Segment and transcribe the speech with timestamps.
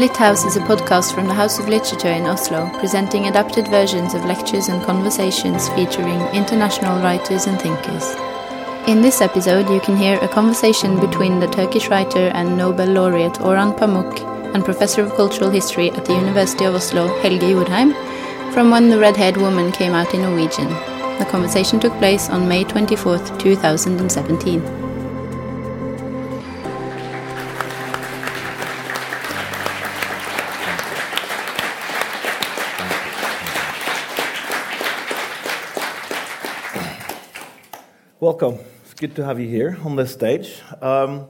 [0.00, 4.24] Lithouse is a podcast from the House of Literature in Oslo, presenting adapted versions of
[4.24, 8.14] lectures and conversations featuring international writers and thinkers.
[8.88, 13.40] In this episode, you can hear a conversation between the Turkish writer and Nobel laureate
[13.40, 14.22] Orhan Pamuk
[14.54, 17.92] and professor of cultural history at the University of Oslo, Helge Jordheim,
[18.54, 20.68] from when the red haired woman came out in Norwegian.
[21.18, 24.79] The conversation took place on May 24, 2017.
[38.40, 38.64] Welcome.
[38.84, 40.62] It's good to have you here on this stage.
[40.80, 41.26] Um,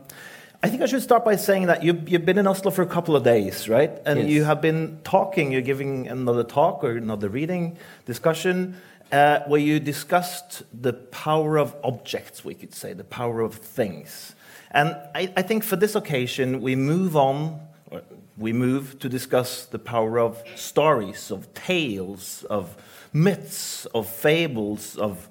[0.63, 2.87] I think I should start by saying that you've, you've been in Oslo for a
[2.87, 3.91] couple of days, right?
[4.07, 4.29] And Yes.
[4.29, 8.77] you have been talking, you're giving another talk or another reading, discussion,
[9.11, 14.37] uh, where you discussed the power of objects, we could say, the power of things.
[14.71, 17.59] And I, I think for this occasion, we move on,
[17.91, 18.03] or
[18.39, 22.77] we move to discuss the power of stories, of tales, of
[23.13, 25.29] myths, of fables, of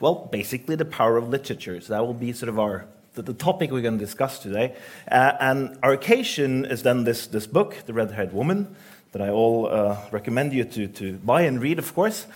[0.00, 1.80] well, basically the power of literature.
[1.80, 4.74] So that will be sort of our the, the topic we're going to discuss today.
[5.10, 8.74] Uh, and our occasion is then this, this book, The Red-Haired Woman,
[9.12, 12.26] that I all uh, recommend you to, to buy and read, of course.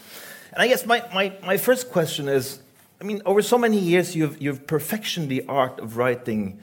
[0.53, 2.61] And I guess my, my, my first question is,
[3.01, 6.59] I mean, over so many years, you've, you've perfectioned the art of writing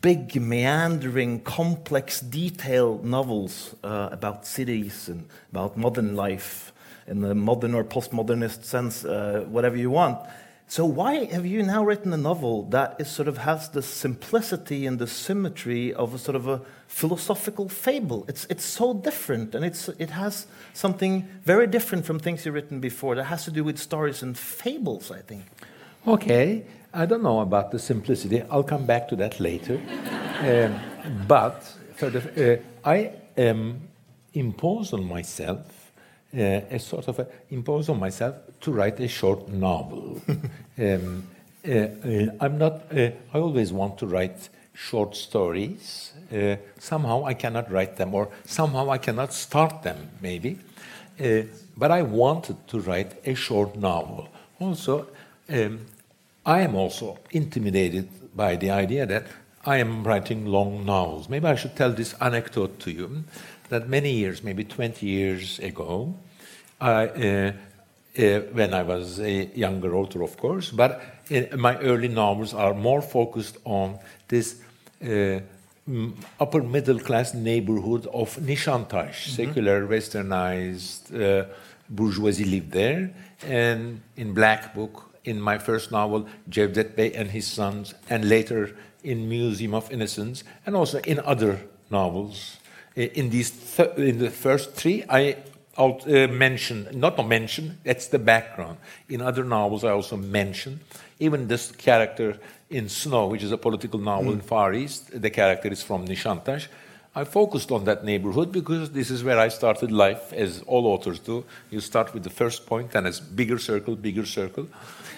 [0.00, 6.72] big, meandering, complex, detailed novels uh, about cities and about modern life
[7.06, 10.18] in the modern or postmodernist sense, uh, whatever you want.
[10.66, 14.86] So why have you now written a novel that is sort of has the simplicity
[14.86, 18.24] and the symmetry of a sort of a philosophical fable?
[18.28, 22.80] It's, it's so different, and it's, it has something very different from things you've written
[22.80, 25.44] before that has to do with stories and fables, I think.
[26.06, 26.64] Okay,
[26.94, 28.42] I don't know about the simplicity.
[28.50, 29.74] I'll come back to that later.
[30.40, 33.88] um, but uh, I am
[34.32, 35.83] imposed on myself
[36.36, 40.20] a sort of a, impose on myself to write a short novel.
[40.78, 41.26] um,
[41.66, 42.92] uh, uh, I'm not.
[42.92, 46.12] Uh, I always want to write short stories.
[46.32, 50.10] Uh, somehow I cannot write them, or somehow I cannot start them.
[50.20, 50.58] Maybe,
[51.20, 51.42] uh,
[51.76, 54.28] but I wanted to write a short novel.
[54.60, 55.06] Also,
[55.48, 55.86] um,
[56.44, 59.26] I am also intimidated by the idea that
[59.64, 61.28] I am writing long novels.
[61.28, 63.24] Maybe I should tell this anecdote to you
[63.70, 66.14] that many years, maybe 20 years ago,
[66.84, 67.52] I, uh,
[68.18, 71.00] uh, when I was a younger author, of course, but
[71.30, 74.60] uh, my early novels are more focused on this
[75.02, 75.40] uh,
[75.88, 81.46] mm, upper middle class neighborhood of Nishantash, secular, westernized uh,
[81.88, 83.14] bourgeoisie lived there.
[83.46, 88.76] And in Black Book, in my first novel, Cevdet Bey and His Sons, and later
[89.02, 92.58] in Museum of Innocence, and also in other novels.
[92.94, 95.36] In these, th- in the first three, I
[95.78, 98.78] out, uh, mention, not mention, that's the background.
[99.08, 100.80] In other novels, I also mention,
[101.18, 102.38] even this character
[102.70, 106.68] in Snow, which is a political novel in Far East, the character is from Nishantash.
[107.16, 111.20] I focused on that neighborhood because this is where I started life, as all authors
[111.20, 111.44] do.
[111.70, 114.66] You start with the first point, and it's bigger circle, bigger circle.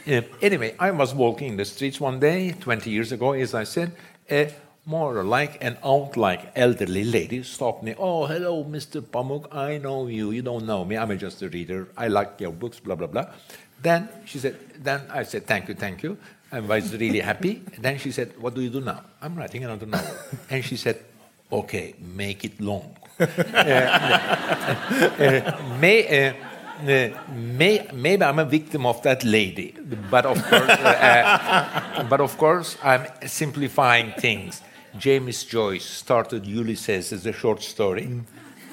[0.07, 3.65] Uh, anyway, I was walking in the streets one day, 20 years ago, as I
[3.65, 3.93] said,
[4.31, 4.53] a
[4.87, 7.95] more like an aunt-like elderly lady stopped me.
[7.99, 9.01] Oh, hello, Mr.
[9.03, 9.53] Pamuk.
[9.53, 10.31] I know you.
[10.31, 10.97] You don't know me.
[10.97, 11.89] I'm just a reader.
[11.97, 13.27] I like your books, blah, blah, blah.
[13.83, 16.17] Then she said, then I said, thank you, thank you.
[16.53, 17.63] I was really happy.
[17.79, 19.03] Then she said, what do you do now?
[19.21, 20.15] I'm writing another novel.
[20.49, 21.05] And she said,
[21.51, 22.97] okay, make it long.
[25.19, 26.35] Uh, may, uh,
[26.83, 29.75] uh, may, maybe I'm a victim of that lady,
[30.11, 34.61] but of course, uh, but of course, I'm simplifying things.
[34.99, 38.21] James Joyce started Ulysses as a short story,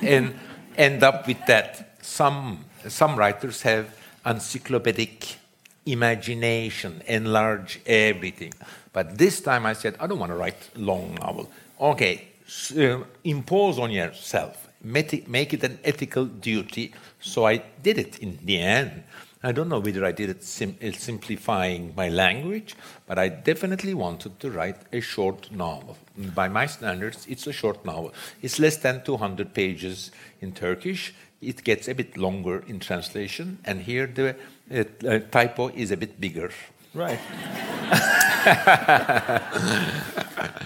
[0.02, 0.34] and
[0.78, 1.98] end up with that.
[2.02, 3.86] Some some writers have
[4.26, 5.38] encyclopedic
[5.86, 8.54] imagination, enlarge everything.
[8.92, 11.50] But this time I said, I don't want to write long novel.
[11.80, 16.94] Okay, s- uh, impose on yourself, make it an ethical duty.
[17.22, 19.04] So I did it in the end.
[19.46, 22.76] I don't know whether I did it sim- uh, simplifying my language,
[23.06, 25.98] but I definitely wanted to write a short novel.
[26.34, 28.14] By my standards, it's a short novel.
[28.42, 31.14] It's less than 200 pages in Turkish.
[31.42, 34.38] It gets a bit longer in translation, and here the
[34.74, 36.50] uh, uh, typo is a bit bigger.
[36.94, 37.20] Right.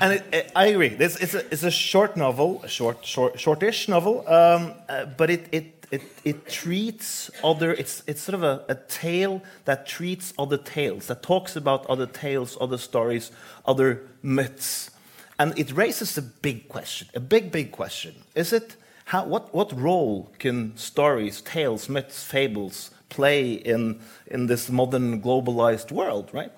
[0.01, 0.89] and it, it, I agree.
[0.89, 5.29] This it's a, it's a short novel, a short, short, shortish novel, um, uh, but
[5.29, 7.73] it, it, it, it treats other.
[7.73, 12.05] It's it's sort of a, a tale that treats other tales, that talks about other
[12.05, 13.31] tales, other stories,
[13.65, 14.91] other myths.
[15.39, 18.15] And it raises a big question, a big, big question.
[18.33, 18.75] Is it
[19.05, 25.91] how, what, what role can stories, tales, myths, fables play in, in this modern globalized
[25.91, 26.51] world, right?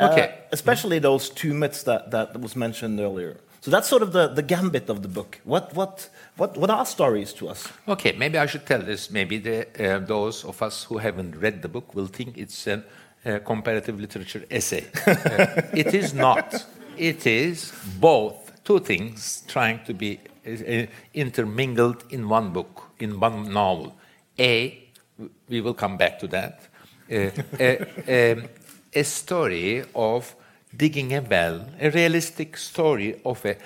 [0.00, 0.28] Okay.
[0.28, 3.36] Uh, especially those two myths that, that was mentioned earlier.
[3.64, 5.40] So that's sort of the, the gambit of the book.
[5.44, 7.66] What, what, what, what are stories to us?
[7.88, 9.10] Okay, maybe I should tell this.
[9.10, 12.84] Maybe the, uh, those of us who haven't read the book will think it's a
[13.24, 14.84] uh, comparative literature essay.
[15.06, 16.66] Uh, it is not.
[16.98, 20.84] It is both two things trying to be uh,
[21.14, 23.96] intermingled in one book, in one novel.
[24.38, 24.78] A,
[25.48, 26.60] we will come back to that,
[27.10, 27.30] uh,
[28.10, 28.44] um,
[28.92, 30.36] a story of
[30.76, 33.56] digging a well, a realistic story of a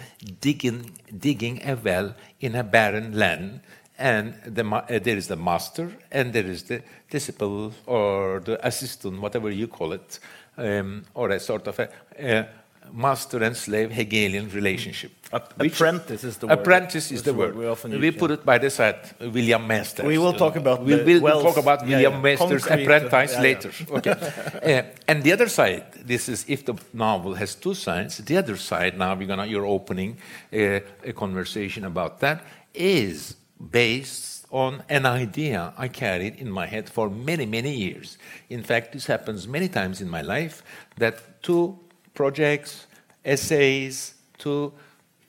[0.40, 3.60] digging, digging a well in a barren land.
[3.99, 9.20] And the, uh, there is the master, and there is the disciple or the assistant,
[9.20, 10.20] whatever you call it,
[10.56, 11.88] um, or a sort of a,
[12.19, 12.46] a
[12.93, 15.18] master and slave Hegelian relationship.
[15.30, 16.58] Apprentice is the word.
[16.58, 17.54] Apprentice is the word.
[17.54, 20.06] We, often we put it by the side, Wilhelm Meister.
[20.06, 22.22] We will talk about we will talk about Wilhelm.
[22.22, 23.70] Meister's apprentice later.
[23.90, 24.10] Okay.
[24.78, 28.19] uh, and the other side, this is if the novel has two sides.
[28.19, 30.16] The other side, now we're gonna you're opening
[30.52, 33.36] uh, a conversation about that, is
[33.70, 38.16] based on an idea I carried in my head for many, many years.
[38.48, 40.62] In fact, this happens many times in my life
[40.96, 41.78] that two
[42.14, 42.86] projects,
[43.25, 44.72] essays, two,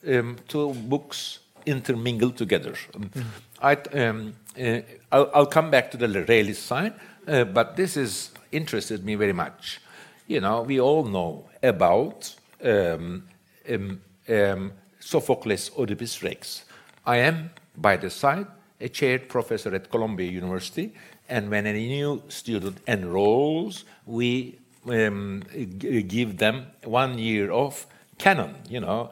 [0.07, 2.73] um, two books intermingle together.
[2.93, 3.23] Mm.
[3.61, 4.81] I, um, uh,
[5.11, 6.93] I'll, I'll, come back to the realist side,
[7.27, 9.81] uh, but this has interested me very much.
[10.27, 13.23] You know, we all know about um,
[13.69, 16.65] um, Sophocles' Oedipus Rex.
[17.05, 18.47] I am, by the side,
[18.79, 20.93] a chaired professor at Columbia University,
[21.27, 24.57] and when a new student enrolls, we
[24.87, 27.85] um, give them one year of
[28.17, 29.11] canon, you know,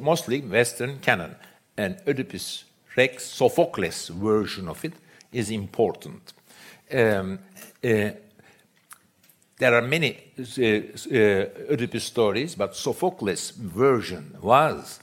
[0.00, 1.36] Mostly Western canon.
[1.76, 2.64] And Oedipus
[2.96, 4.94] Rex, Sophocles' version of it,
[5.32, 6.32] is important.
[6.92, 7.38] Um,
[7.84, 8.10] uh,
[9.58, 15.00] there are many uh, uh, Oedipus stories, but Sophocles' version was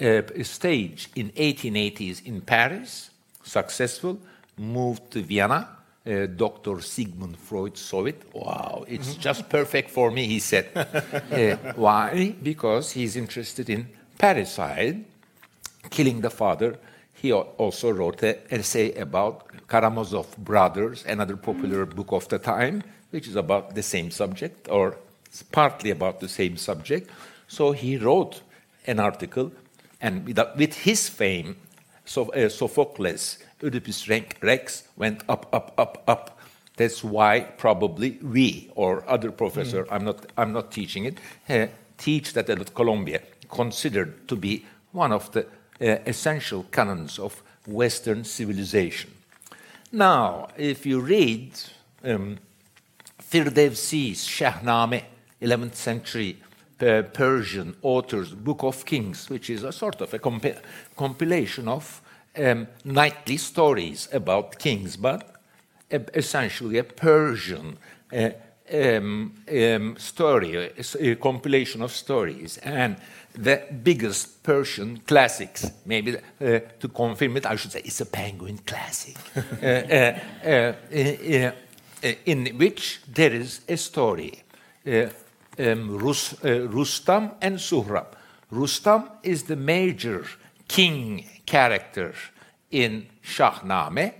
[0.00, 3.10] uh, staged in 1880s in Paris,
[3.42, 4.18] successful,
[4.56, 5.68] moved to Vienna,
[6.06, 6.80] uh, Dr.
[6.80, 8.22] Sigmund Freud saw it.
[8.32, 10.68] Wow, it's just perfect for me, he said.
[10.76, 12.34] uh, why?
[12.42, 15.04] Because he's interested in parricide,
[15.90, 16.78] killing the father.
[17.14, 23.26] He also wrote an essay about Karamazov brothers, another popular book of the time, which
[23.26, 24.96] is about the same subject, or
[25.52, 27.10] partly about the same subject.
[27.48, 28.42] So he wrote
[28.86, 29.52] an article,
[30.00, 31.56] and with, with his fame,
[32.04, 36.38] so, uh, Sophocles Oedipus Rex went up, up, up, up.
[36.76, 39.88] That's why probably we or other professor, mm.
[39.90, 41.18] I'm, not, I'm not teaching it,
[41.48, 45.46] uh, teach that at Columbia, considered to be one of the
[45.80, 49.10] uh, essential canons of Western civilization.
[49.92, 51.52] Now, if you read
[52.02, 52.38] um,
[53.22, 55.04] Firdevsi's Shahnameh,
[55.40, 56.38] 11th century
[56.80, 60.58] uh, Persian author's Book of Kings, which is a sort of a compi
[60.96, 62.02] compilation of
[62.36, 65.34] um, nightly stories about kings, but
[65.90, 67.76] essentially a Persian
[68.12, 68.30] uh,
[68.72, 72.96] um, um, story, a, compilation of stories, and
[73.34, 75.70] the biggest Persian classics.
[75.84, 79.16] Maybe uh, to confirm it, I should say it's a Penguin classic,
[79.62, 81.52] uh, uh, uh,
[82.24, 84.42] in which there is a story.
[85.56, 88.06] Um, Rus Rustam and Suhrab.
[88.50, 90.26] Rustam is the major
[90.68, 92.14] king character
[92.70, 94.14] in Shahnameh,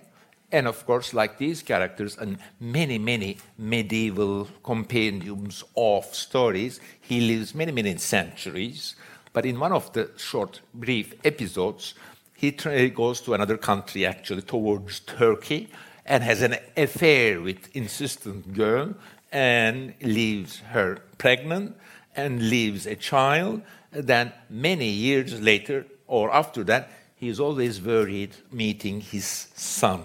[0.53, 7.55] and of course, like these characters and many, many medieval compendiums of stories, he lives
[7.55, 8.95] many, many centuries.
[9.33, 11.95] But in one of the short, brief episodes,
[12.37, 12.53] he
[12.91, 15.71] goes to another country, actually, towards Turkey,
[16.07, 18.95] and has an affair with insistent girl
[19.33, 21.77] and leaves her pregnant
[22.15, 23.63] and leaves a child.
[23.91, 30.03] Then, many years later, or after that, he is always worried meeting his son,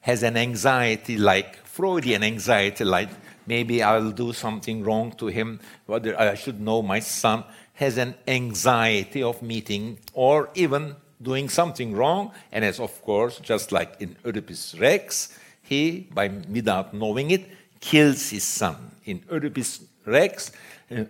[0.00, 3.08] has an anxiety like Freudian anxiety, like
[3.46, 8.14] maybe I'll do something wrong to him, whether I should know my son, has an
[8.28, 12.32] anxiety of meeting or even doing something wrong.
[12.52, 17.48] And as of course, just like in Oedipus Rex, he, by without knowing it,
[17.80, 18.76] kills his son.
[19.04, 20.52] In Oedipus Rex,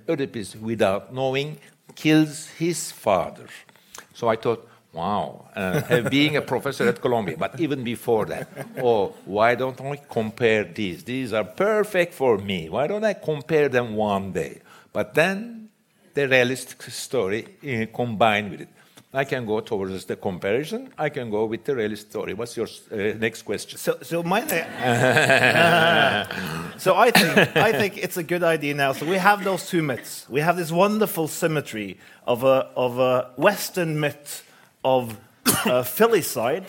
[0.09, 1.59] Oedipus, without knowing,
[1.95, 3.47] kills his father.
[4.21, 9.15] So I thought, wow, uh, being a professor at Columbia, but even before that, oh,
[9.25, 11.05] why don't I compare these?
[11.05, 12.69] These are perfect for me.
[12.69, 14.61] Why don't I compare them one day?
[14.93, 15.71] But then
[16.13, 18.69] the realistic story uh, combined with it.
[19.13, 20.93] I can go towards the comparison.
[20.97, 22.33] I can go with the real story.
[22.33, 23.77] What's your uh, next question?
[23.77, 24.47] So, so my
[26.79, 28.93] so I think I think it's a good idea now.
[28.93, 30.29] So we have those two myths.
[30.29, 34.49] We have this wonderful symmetry of a of a Western myth
[34.85, 36.67] of uh, filicide,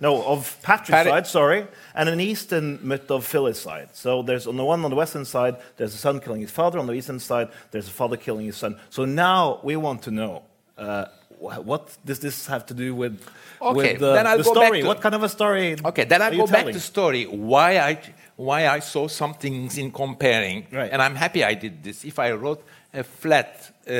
[0.00, 3.94] no, of patricide, Patri- sorry, and an Eastern myth of filicide.
[3.94, 6.80] So there's on the one on the Western side, there's a son killing his father.
[6.80, 8.76] On the Eastern side, there's a father killing his son.
[8.88, 10.42] So now we want to know.
[10.76, 11.04] Uh,
[11.40, 13.20] what does this have to do with,
[13.60, 14.80] Okay, with the, then I'll the go back story?
[14.82, 15.76] to- what kind of a story?
[15.84, 17.98] Okay, then I are you go back to story why I
[18.36, 20.90] why I saw some things in comparing, Right.
[20.92, 22.04] and I'm happy I did this.
[22.04, 22.62] If I wrote
[22.94, 23.92] a flat uh,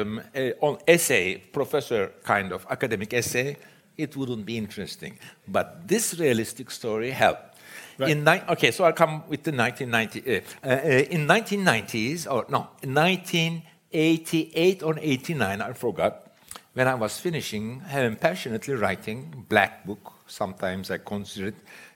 [0.00, 3.56] um, uh, on essay, professor kind of academic essay,
[3.96, 5.18] it wouldn't be interesting.
[5.46, 7.58] But this realistic story helped.
[7.98, 8.10] Right.
[8.10, 10.22] In okay, so I'll come with the 1990.
[10.26, 16.23] Uh, uh, uh, in 1990s, or no, 1988 or 89, I forgot.
[16.74, 20.12] When I was finishing, um, passionately writing black book.
[20.26, 21.54] Sometimes I consider it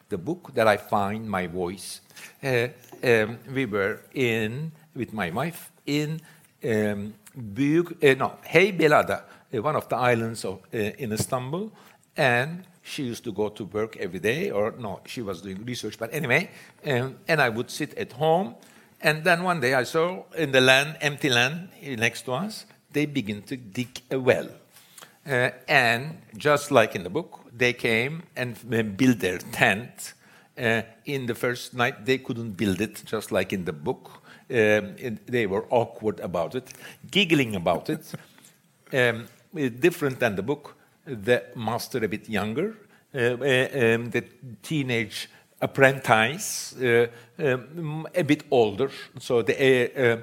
[0.08, 2.00] the book that I find my voice.
[2.40, 2.68] Uh,
[3.02, 6.20] um, we were in with my wife in
[6.64, 11.72] um, Büyük, uh, no, uh, one of the islands of, uh, in Istanbul,
[12.16, 15.98] and she used to go to work every day, or no, she was doing research,
[15.98, 16.50] but anyway,
[16.86, 18.54] um, and I would sit at home,
[19.00, 23.06] and then one day I saw in the land, empty land next to us, they
[23.06, 24.48] begin to dig a well.
[25.28, 30.14] Uh, and just like in the book, they came and built their tent.
[30.56, 34.22] Uh, in the first night, they couldn't build it, just like in the book.
[34.50, 36.72] Um, they were awkward about it,
[37.10, 38.12] giggling about it.
[38.90, 39.28] Um,
[39.80, 42.74] different than the book, the master a bit younger,
[43.14, 44.24] uh, uh, um, the
[44.62, 45.28] teenage
[45.60, 47.06] apprentice uh,
[47.38, 48.90] um, a bit older.
[49.18, 50.20] So they, uh, uh,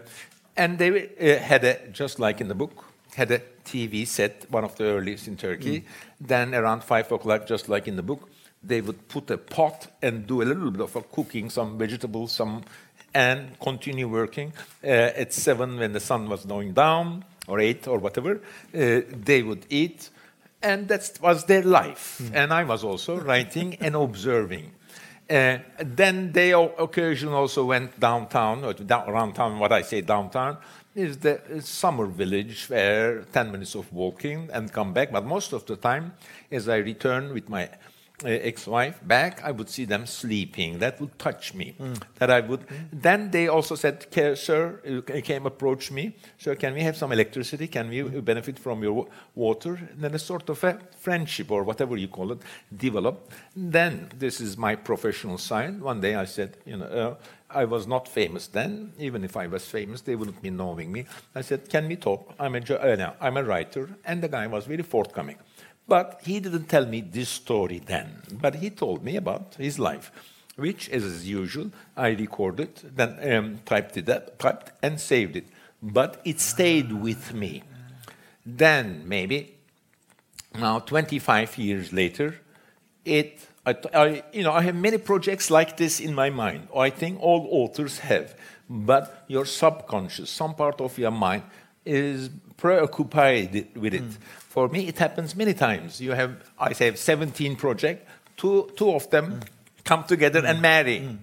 [0.58, 1.10] and they
[1.40, 2.86] had a just like in the book
[3.16, 5.84] had a TV set, one of the earliest in Turkey.
[6.22, 8.30] Then around five o'clock, just like in the book,
[8.64, 12.64] they would put a pot and do a little bit of cooking, some vegetables, some,
[13.14, 14.54] and continue working.
[14.84, 19.44] Uh, at seven, when the sun was going down, or eight, or whatever, uh, they
[19.44, 20.10] would eat,
[20.62, 22.22] and that was their life.
[22.34, 24.72] And I was also writing and observing.
[25.30, 29.60] Uh, then they occasionally also went downtown, or down, around town.
[29.60, 30.58] What I say downtown
[30.96, 35.12] is the uh, summer village where 10 minutes of walking and come back.
[35.12, 36.14] But most of the time,
[36.52, 37.70] as I return with my
[38.24, 40.80] uh, ex-wife back, I would see them sleeping.
[40.80, 41.76] That would touch me.
[42.16, 42.66] That I would.
[42.94, 46.16] Then they also said, "Sir, you came approach me.
[46.38, 47.68] Sir, can we have some electricity?
[47.68, 51.98] Can we benefit from your water?" And then a sort of a friendship or whatever
[51.98, 52.40] you call it
[52.74, 53.34] developed.
[53.54, 55.82] Then this is my professional side.
[55.82, 56.86] One day I said, you know.
[56.86, 57.16] Uh,
[57.56, 58.94] I was not famous then.
[59.00, 61.06] Even if I was famous, they wouldn't be knowing me.
[61.34, 62.34] I said, "Can we talk?
[62.40, 65.38] I'm a uh, no, I'm a writer," and the guy was very forthcoming.
[65.88, 68.22] But he didn't tell me this story then.
[68.32, 70.12] But he told me about his life,
[70.56, 75.48] which, as usual, I recorded, then um, typed it up, typed and saved it.
[75.82, 77.64] But it stayed with me.
[78.46, 79.56] Then maybe
[80.54, 82.40] now 25 years later
[83.04, 86.90] it I, I- you know i have many projects like this in my mind i
[86.90, 88.36] think all authors have
[88.70, 91.44] but your subconscious some part of your mind
[91.86, 94.02] is preoccupied with it.
[94.02, 94.10] Hmm.
[94.50, 96.02] For me it happens many times.
[96.02, 98.10] You have i say 17 projects.
[98.38, 99.40] Two, two of them hmm.
[99.84, 100.62] come together and hmm.
[100.62, 101.18] marry.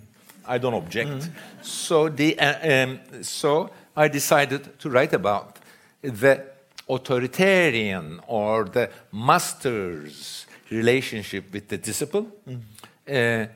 [0.47, 1.29] I don't object.
[1.63, 5.59] So the uh, um, so i decided to write about
[6.03, 6.45] the
[6.89, 12.27] authoritarian or the master's relationship with the disciple,
[13.09, 13.47] uh,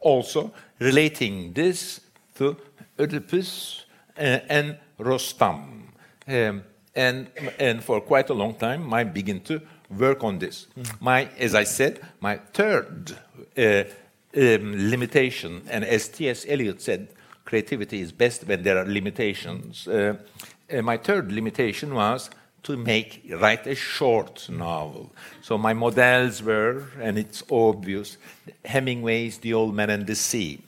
[0.00, 2.00] also relating this
[2.34, 2.56] to
[2.98, 3.84] Oedipus
[4.18, 5.82] uh, and Rostam.
[6.28, 6.62] Um,
[6.94, 9.60] and, and for quite a long time, I begin to
[9.90, 10.66] work on this.
[11.00, 13.16] My, as I said, my third
[13.56, 13.84] uh,
[14.36, 16.46] um, limitation, and as T.S.
[16.48, 17.08] Eliot said,
[17.44, 19.86] creativity is best when there are limitations.
[19.86, 20.16] Uh,
[20.72, 22.30] uh, my third limitation was
[22.66, 25.10] to make write a short novel.
[25.40, 28.18] So my models were, and it's obvious,
[28.64, 30.58] Hemingway's *The Old Man and the Sea*,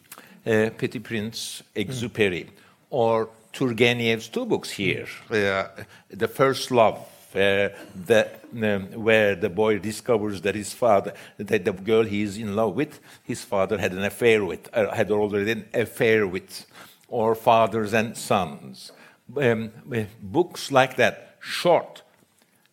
[0.47, 2.47] uh, Petit Prince, Exupéry,
[2.91, 5.65] or Turgenev's two books here, uh,
[6.11, 6.99] *The First Love*.
[7.35, 7.69] Uh,
[8.07, 8.27] the,
[8.63, 12.75] um, where the boy discovers that his father, that the girl he is in love
[12.75, 16.65] with, his father had an affair with, uh, had already an affair with,
[17.07, 18.93] or fathers and sons.
[19.37, 22.03] Um, uh, books like that, short,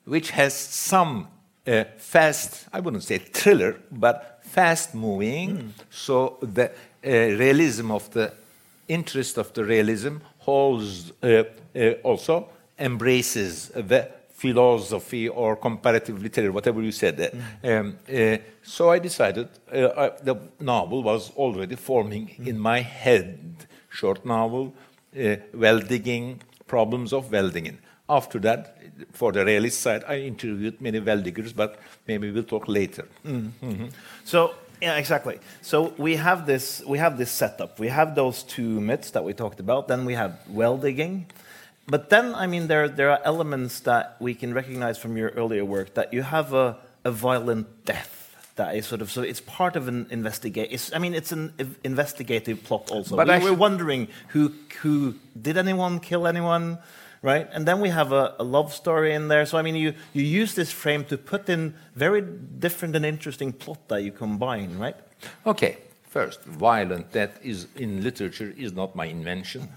[0.05, 1.27] which has some
[1.67, 5.73] uh, fast, I wouldn't say thriller, but fast moving.
[5.89, 8.33] So the uh, realism of the
[8.87, 11.43] interest of the realism holds uh,
[11.75, 17.17] uh, also embraces the philosophy or comparative literature, whatever you said.
[17.17, 17.79] Mm.
[17.79, 22.47] Um, uh, so I decided uh, I, the novel was already forming mm.
[22.47, 23.67] in my head.
[23.89, 24.73] Short novel,
[25.17, 27.77] uh, well digging, problems of well digging.
[28.07, 28.77] After that,
[29.11, 33.05] for the realist side, I interviewed many well diggers, but maybe we'll talk later.
[33.23, 33.51] Mm.
[33.61, 33.89] -hmm.
[34.23, 35.39] So yeah, exactly.
[35.61, 37.79] So we have this we have this setup.
[37.79, 39.87] We have those two myths that we talked about.
[39.87, 41.25] Then we have well digging,
[41.87, 45.63] but then, I mean, there, there are elements that we can recognize from your earlier
[45.63, 48.21] work that you have a, a violent death
[48.55, 50.89] that is sort of so it's part of an investigate.
[50.95, 53.17] I mean, it's an investigative plot also.
[53.17, 56.77] But we were wondering who who did anyone kill anyone,
[57.25, 57.49] right?
[57.51, 59.45] And then we have a, a, love story in there.
[59.45, 63.51] So I mean, you you use this frame to put in very different and interesting
[63.51, 64.95] plot that you combine, right?
[65.45, 65.77] Okay.
[66.09, 69.67] First, violent death is in literature is not my invention.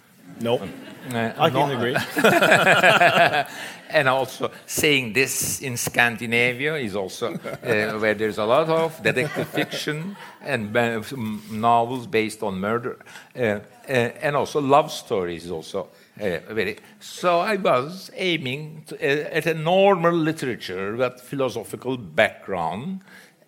[0.41, 0.73] No, um,
[1.13, 1.97] uh, I can agree.
[3.91, 9.49] and also saying this in Scandinavia is also uh, where there's a lot of detective
[9.49, 11.03] fiction and uh,
[11.51, 12.99] novels based on murder,
[13.35, 15.89] uh, uh, and also love stories also.
[16.21, 16.77] Uh, very.
[16.99, 23.01] So I was aiming to, at a normal literature with philosophical background,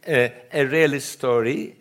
[0.06, 0.32] a
[0.66, 1.76] realist story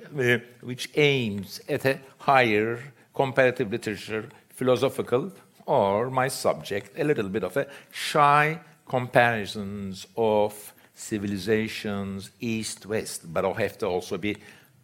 [0.61, 2.79] which aims at a higher
[3.13, 5.31] comparative literature philosophical,
[5.65, 13.45] or my subject, a little bit of a shy comparisons of civilizations east west, but
[13.45, 14.35] I have to also be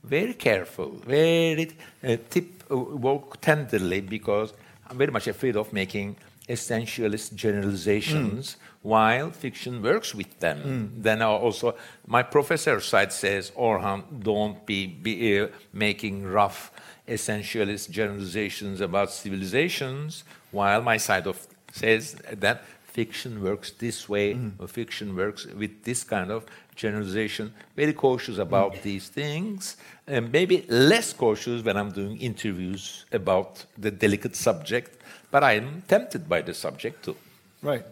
[0.04, 1.72] very careful, very
[2.04, 4.54] uh, tip, uh, walk tenderly because
[4.88, 8.58] I'm very much afraid of making essentialist generalizations mm.
[8.84, 10.62] while fiction works with them.
[10.62, 11.04] Mm.
[11.04, 11.76] Then also
[12.06, 16.72] my professor side says, Orhan, don't be, be uh, making rough
[17.08, 22.64] essentialist generalizations about civilizations, while my side of says that
[22.96, 24.52] fiction works this way, mm.
[24.60, 26.46] or fiction works with this kind of
[26.84, 27.46] generalization.
[27.76, 28.82] Very cautious about mm.
[28.88, 29.76] these things,
[30.08, 34.90] and maybe less cautious when I'm doing interviews about the delicate subject,
[35.30, 37.18] but I'm tempted by the subject too.
[37.62, 37.86] Right.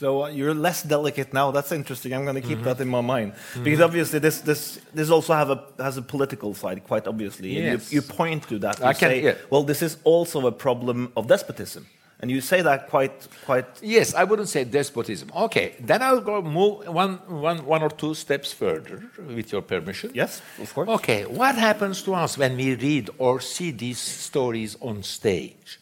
[0.00, 1.50] So uh, you're less delicate now.
[1.50, 2.10] That's interesting.
[2.14, 2.76] I'm going to keep mm -hmm.
[2.76, 3.64] that in my mind mm-hmm.
[3.66, 4.62] because obviously this this
[4.98, 7.48] this also have a has a political side, quite obviously.
[7.48, 7.64] Yes.
[7.64, 8.74] You, you, point to that.
[8.78, 9.36] You I say, yeah.
[9.52, 11.84] well, this is also a problem of despotism.
[12.20, 13.66] And you say that quite, quite.
[13.80, 15.30] Yes, I wouldn't say despotism.
[15.36, 20.10] Okay, then I'll go move one, one, one or two steps further, with your permission.
[20.14, 20.88] Yes, of course.
[20.88, 25.78] Okay, what happens to us when we read or see these stories on stage?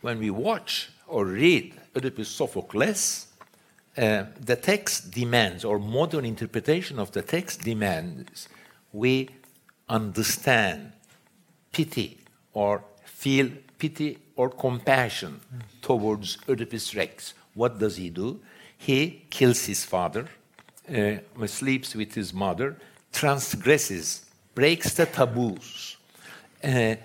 [0.00, 3.26] When we watch or read Oedipus Sophocles,
[3.96, 8.48] uh, the text demands, or modern interpretation of the text demands,
[8.92, 9.28] we
[9.88, 10.92] understand
[11.72, 12.18] pity
[12.54, 15.40] or feel pity or compassion
[15.82, 17.34] towards Oedipus Rex.
[17.54, 18.40] What does he do?
[18.76, 20.28] He kills his father,
[20.88, 22.76] uh, sleeps with his mother,
[23.12, 25.96] transgresses, breaks the taboos.
[26.62, 26.96] Uh,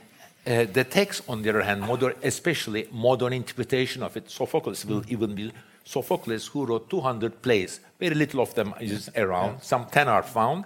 [0.47, 5.03] uh, the text, on the other hand, modern, especially modern interpretation of it, Sophocles will
[5.07, 5.51] even be
[5.83, 10.65] Sophocles, who wrote 200 plays, very little of them is around, some 10 are found,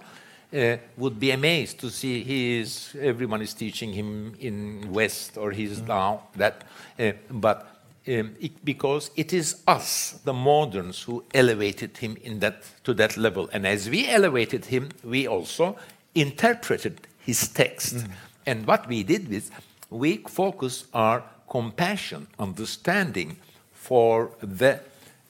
[0.54, 5.50] uh, would be amazed to see he is, everyone is teaching him in West or
[5.50, 5.88] he's mm.
[5.88, 6.62] now that,
[6.98, 7.66] uh, but
[8.06, 13.16] um, it, because it is us, the moderns, who elevated him in that, to that
[13.16, 13.48] level.
[13.52, 15.76] And as we elevated him, we also
[16.14, 17.96] interpreted his text.
[17.96, 18.10] Mm.
[18.46, 19.50] And what we did was
[19.90, 23.36] we focus our compassion, understanding
[23.72, 24.80] for the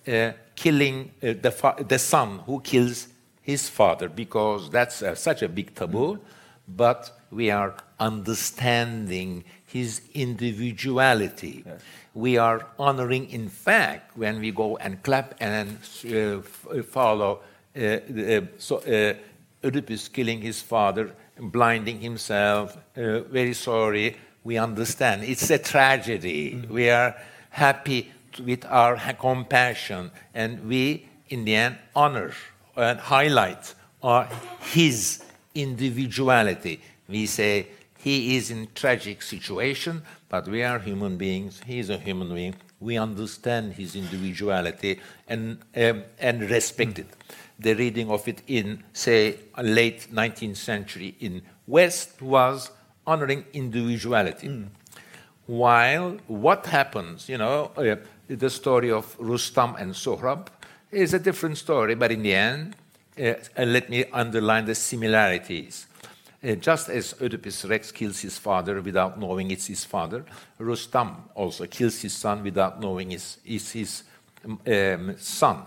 [0.06, 3.08] uh, killing uh, the, the son who kills
[3.44, 6.18] his father, because that's uh, such a big taboo,
[6.66, 11.62] but we are understanding his individuality.
[11.66, 11.80] Yes.
[12.14, 15.76] We are honoring, in fact, when we go and clap and
[16.08, 16.40] uh,
[16.82, 17.40] follow
[17.76, 19.14] uh, uh, so, uh,
[19.66, 25.24] Oedipus killing his father, blinding himself, very sorry, we understand.
[25.24, 26.52] It's a tragedy.
[26.52, 26.68] Mm.
[26.68, 27.16] We are
[27.50, 32.32] happy with our compassion, and we, in the end, honor
[32.76, 34.28] and highlight our,
[34.60, 35.22] his
[35.54, 36.80] individuality.
[37.08, 41.62] We say he is in tragic situation, but we are human beings.
[41.66, 42.54] He is a human being.
[42.80, 47.06] We understand his individuality and um, and respect it.
[47.58, 52.70] The reading of it in, say, late 19th century in West was
[53.06, 54.48] honoring individuality.
[54.48, 54.68] Mm.
[55.46, 57.96] While what happens, you know, uh,
[58.28, 60.48] the story of Rustam and Sohrab
[60.94, 62.76] is a different story, but in the end,
[63.20, 65.86] uh, let me underline the similarities.
[66.42, 70.24] Uh, just as Oedipus Rex kills his father without knowing it's his father,
[70.58, 74.02] Rustam also kills his son without knowing it's, his
[74.66, 75.62] um, son.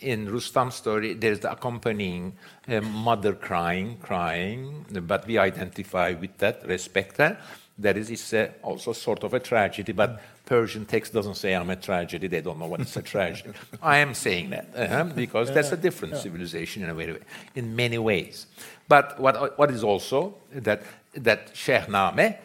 [0.00, 2.36] In Rustam's story, there's the accompanying
[2.68, 7.40] uh, mother crying, crying, but we identify with that, respect that.
[7.80, 11.70] That is, it's uh, also sort of a tragedy, but Persian text doesn't say I'm
[11.70, 12.26] a tragedy.
[12.28, 13.50] They don't know what is a tragedy.
[13.82, 17.16] I am saying that uh, because that's a different civilization in a way,
[17.54, 18.46] in many ways.
[18.88, 20.82] But what, what is also that
[21.14, 22.36] that Shahnameh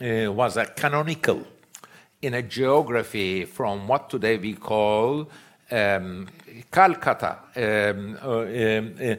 [0.00, 1.42] uh, was a canonical
[2.22, 5.28] in a geography from what today we call
[5.70, 6.28] um,
[6.70, 9.16] Calcutta, um, uh, um, uh,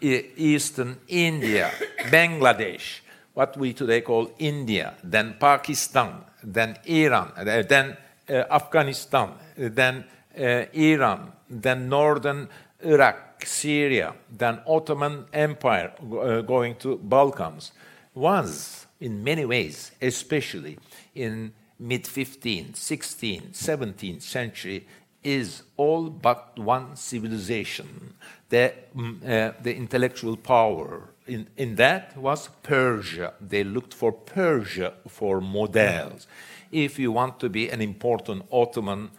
[0.00, 1.70] Eastern India,
[2.10, 3.00] Bangladesh,
[3.38, 7.96] what we today call India, then Pakistan, then Iran, uh, then
[8.28, 10.04] uh, Afghanistan, then
[10.36, 12.48] uh, Iran, then northern
[12.80, 17.70] Iraq, Syria, then Ottoman Empire uh, going to Balkans,
[18.12, 20.76] was in many ways, especially
[21.14, 24.84] in mid 15th, 16th, 17th century,
[25.22, 28.14] is all but one civilization.
[28.48, 33.34] The, mm, the intellectual power in, in that was Persia.
[33.40, 36.26] They looked for Persia for models.
[36.72, 39.10] If you want to be an important Ottoman,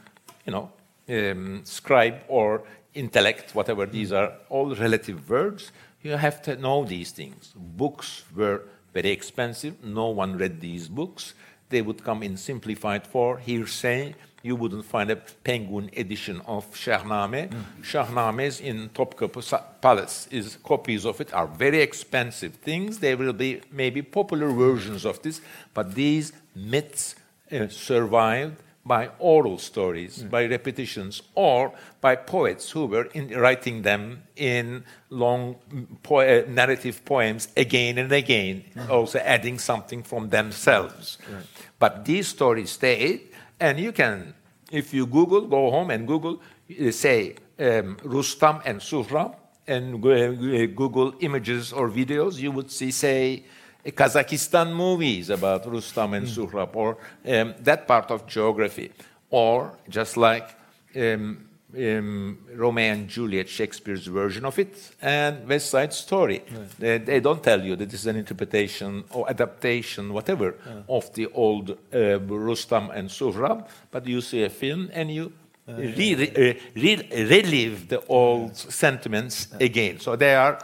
[0.46, 0.72] you know,
[1.10, 7.12] um, scribe or intellect, whatever these are, all relative words, you have to know these
[7.12, 7.54] things.
[7.56, 9.84] Books were very expensive.
[9.84, 11.34] No one read these books.
[11.70, 17.50] They would come in simplified form, hearsay, you wouldn't find a penguin edition of Shahnameh.
[17.50, 17.64] Mm.
[17.82, 19.42] Shahnames in Topkapı
[19.82, 23.00] Palace is copies of it are very expensive things.
[23.00, 25.42] There will be maybe popular versions of this,
[25.74, 27.16] but these myths
[27.52, 30.30] uh, survived by oral stories, mm.
[30.30, 35.56] by repetitions, or by poets who were in, writing them in long
[36.02, 38.90] po uh, narrative poems again and again, mm.
[38.90, 41.18] also adding something from themselves.
[41.32, 41.44] Right.
[41.78, 43.29] But these stories stayed
[43.60, 44.34] and you can,
[44.72, 49.36] if you Google, go home and Google, uh, say um, Rustam and Suhrab,
[49.68, 53.44] and uh, Google images or videos, you would see, say,
[53.86, 56.36] Kazakhstan movies about Rustam and mm.
[56.36, 58.92] Suhrab, or um, that part of geography.
[59.30, 60.56] Or just like
[60.96, 66.44] um, um, Romeo and Juliet, Shakespeare's version of it, and West Side Story.
[66.52, 66.70] Right.
[66.80, 70.82] They, they, don't tell you that this is an interpretation or adaptation, whatever, yeah.
[70.88, 75.32] of the old uh, Rustam and Suhrab, but you see a film and you
[75.68, 78.72] uh, re re re relive the old yeah.
[78.72, 79.66] sentiments yeah.
[79.66, 80.00] again.
[80.00, 80.60] So they are,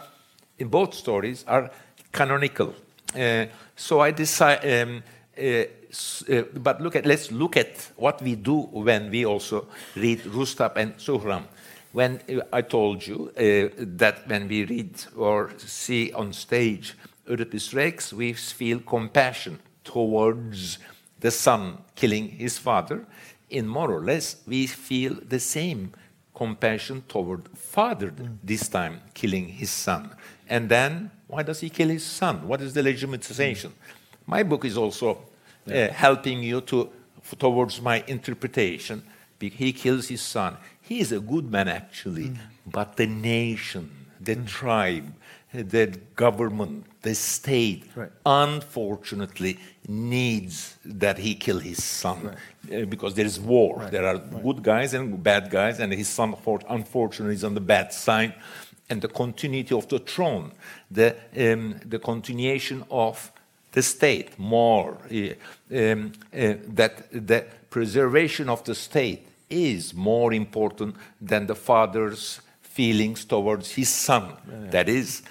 [0.58, 1.70] in both stories, are
[2.12, 2.74] canonical.
[3.16, 4.66] Uh, so I decide.
[4.66, 5.04] Um,
[5.36, 10.98] but look at, let's look at what we do when we also read Rustam and
[10.98, 11.44] Suhrab.
[11.92, 16.94] When uh, I told you uh, that when we read or see on stage
[17.30, 20.80] Oedipus Rex, we feel compassion towards
[21.20, 23.06] the son killing his father.
[23.50, 25.94] In more or less, we feel the same
[26.34, 28.38] compassion toward father mm.
[28.44, 30.12] this time killing his son.
[30.50, 32.48] And then, why does he kill his son?
[32.48, 33.70] What is the legitimization?
[33.70, 33.95] Mm.
[34.28, 35.20] My book is also
[35.68, 36.90] uh, helping you to
[37.40, 39.04] towards my interpretation.
[39.40, 40.58] He kills his son.
[40.82, 42.38] He is a good man, actually, mm.
[42.66, 44.48] but the nation, the mm.
[44.48, 45.14] tribe,
[45.54, 48.12] the government, the state, right.
[48.26, 52.36] unfortunately, needs that he kill his son
[52.70, 52.84] right.
[52.84, 53.78] uh, because there is war.
[53.78, 53.92] Right.
[53.92, 56.36] There are good guys and bad guys, and his son,
[56.70, 58.34] unfortunately, is on the bad side.
[58.90, 60.52] And the continuity of the throne,
[60.92, 63.32] the, um, the continuation of
[63.76, 64.98] the state more,
[65.72, 73.26] um, uh, that the preservation of the state is more important than the father's feelings
[73.26, 74.24] towards his son.
[74.24, 74.70] Yeah.
[74.72, 75.22] That is,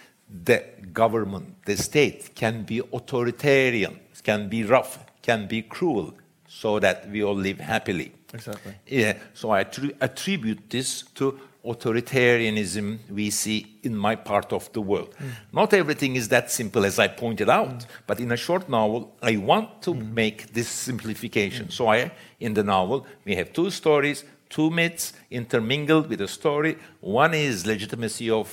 [0.45, 6.15] the government, the state can be authoritarian, can be rough, can be cruel,
[6.47, 8.13] so that we all live happily.
[8.33, 8.75] Exactly.
[8.87, 9.61] Yeah, so I
[10.01, 15.15] attribute this to authoritarianism we see in my part of the world.
[15.19, 15.31] Mm.
[15.53, 17.87] Not everything is that simple as I pointed out, mm.
[18.07, 20.13] but in a short novel, I want to mm.
[20.13, 21.71] make this simplification.
[21.71, 26.77] So I, in the novel, we have two stories, two myths intermingled with a story.
[27.01, 28.49] One is legitimacy of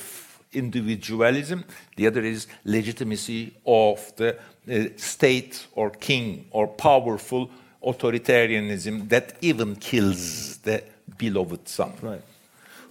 [0.53, 1.63] individualism,
[1.95, 4.37] the other is legitimacy of the
[4.69, 7.49] uh, state or king or powerful
[7.83, 10.83] authoritarianism that even kills the
[11.17, 11.93] beloved son.
[12.01, 12.21] Right.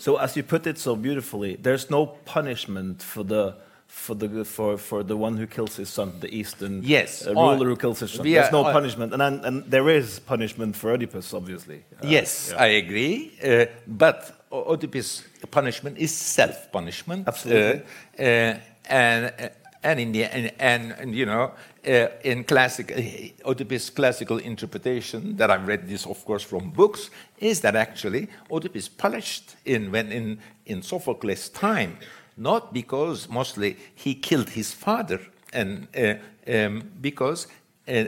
[0.00, 3.54] So as you put it so beautifully, there's no punishment for the
[3.86, 7.26] for the for for the one who kills his son, the Eastern yes.
[7.26, 8.24] uh, ruler who kills his son.
[8.24, 11.84] There's no punishment, and, and, and there is punishment for Oedipus, obviously.
[12.02, 12.62] Uh, yes, yeah.
[12.62, 13.32] I agree.
[13.44, 17.28] Uh, but Oedipus' punishment is self-punishment.
[17.28, 17.82] Absolutely.
[18.18, 18.58] Uh, uh,
[18.88, 19.50] and
[19.82, 21.52] and in the and, and, and you know
[21.86, 27.10] uh, in classic uh, Oedipus classical interpretation that I've read this of course from books
[27.38, 31.96] is that actually Oedipus punished in when in in Sophocles' time
[32.36, 35.20] not because mostly he killed his father
[35.52, 36.14] and uh,
[36.46, 37.46] um, because
[37.88, 38.04] uh,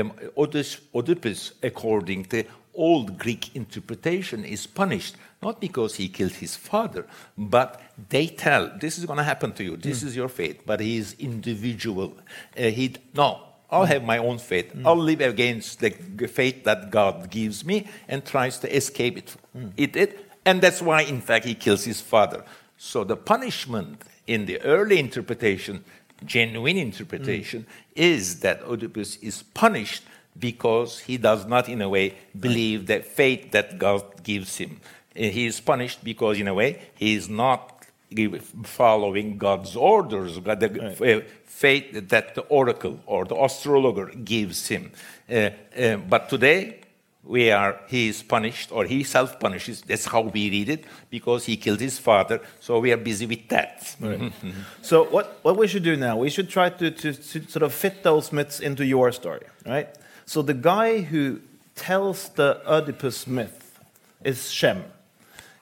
[0.00, 7.06] um, Oedipus, according to old Greek interpretation, is punished not because he killed his father,
[7.36, 9.76] but they tell this is going to happen to you.
[9.76, 10.06] This mm.
[10.06, 10.64] is your fate.
[10.64, 12.16] But he is individual.
[12.56, 13.40] Uh, he no.
[13.68, 14.76] I'll have my own fate.
[14.76, 14.86] Mm.
[14.86, 15.90] I'll live against the
[16.28, 19.34] fate that God gives me and tries to escape it.
[19.56, 19.72] Mm.
[19.76, 20.30] It, it.
[20.44, 22.44] And that's why, in fact, he kills his father.
[22.76, 25.84] So the punishment in the early interpretation,
[26.24, 30.02] genuine interpretation, is that Oedipus is punished
[30.38, 34.80] because he does not, in a way, believe the fate that God gives him.
[35.14, 37.86] Uh, he is punished because, in a way, he is not
[38.64, 41.26] following God's orders, but the right.
[41.46, 44.92] fate that the oracle or the astrologer gives him.
[45.30, 46.82] Uh, uh, but today,
[47.24, 51.44] we are he is punished or he self punishes that's how we read it because
[51.44, 54.18] he killed his father so we are busy with that right.
[54.18, 54.50] mm-hmm.
[54.80, 57.72] so what, what we should do now we should try to, to, to, sort of
[57.72, 61.40] fit those myths into your story right so the guy who
[61.74, 63.78] tells the oedipus myth
[64.24, 64.84] is Cem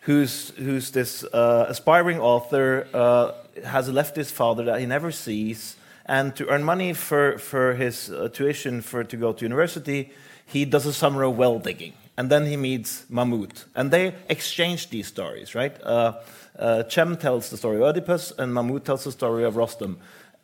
[0.03, 3.33] who's, who's this uh, aspiring author uh,
[3.65, 8.11] has left his father that he never sees and to earn money for, for his
[8.11, 10.11] uh, tuition for to go to university
[10.51, 14.91] he does a summer of well digging, and then he meets Mahmud, and they exchange
[14.91, 15.81] these stories, right?
[15.83, 16.15] Uh,
[16.59, 19.97] uh, Cem tells the story of Oedipus, and Mahmud tells the story of Rostam.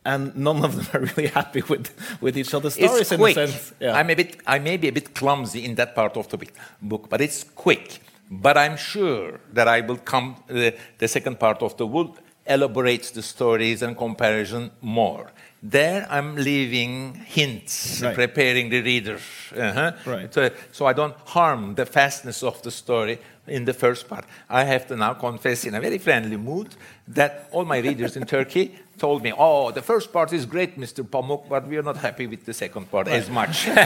[0.07, 1.85] And none of them are really happy with,
[2.21, 3.35] with each other's stories it's quick.
[3.37, 3.73] in a sense.
[3.79, 3.97] Yeah.
[3.97, 6.37] I'm a bit, I may be a bit clumsy in that part of the
[6.81, 7.99] book, but it's quick.
[8.31, 13.11] But I'm sure that I will come, uh, the second part of the book elaborates
[13.11, 15.31] the stories and comparison more.
[15.63, 18.13] There, I'm leaving hints, right.
[18.13, 19.19] preparing the reader,
[19.55, 20.31] uh-huh, right.
[20.33, 23.17] to, so I don't harm the fastness of the story
[23.47, 24.25] in the first part.
[24.49, 26.75] I have to now confess, in a very friendly mood,
[27.07, 31.03] that all my readers in Turkey told me, "Oh, the first part is great, Mr.
[31.03, 33.15] Pamuk, but we are not happy with the second part right.
[33.15, 33.67] as much."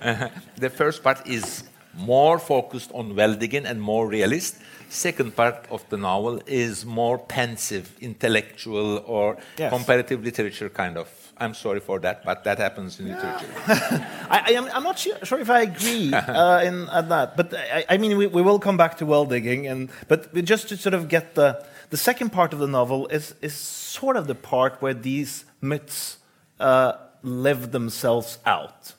[0.00, 0.28] uh-huh.
[0.56, 1.64] The first part is
[1.98, 4.56] more focused on well-digging and more realist
[4.88, 9.72] second part of the novel is more pensive, intellectual, or yes.
[9.72, 11.08] comparative literature kind of.
[11.40, 13.14] I'm sorry for that, but that happens in yeah.
[13.14, 14.06] literature.
[14.30, 17.98] I, am not sure, sure, if I agree uh, in at that, but I, I
[17.98, 21.08] mean, we, we, will come back to well digging, and but just to sort of
[21.08, 24.94] get the the second part of the novel is is sort of the part where
[24.94, 26.18] these myths
[26.58, 28.94] uh, live themselves out,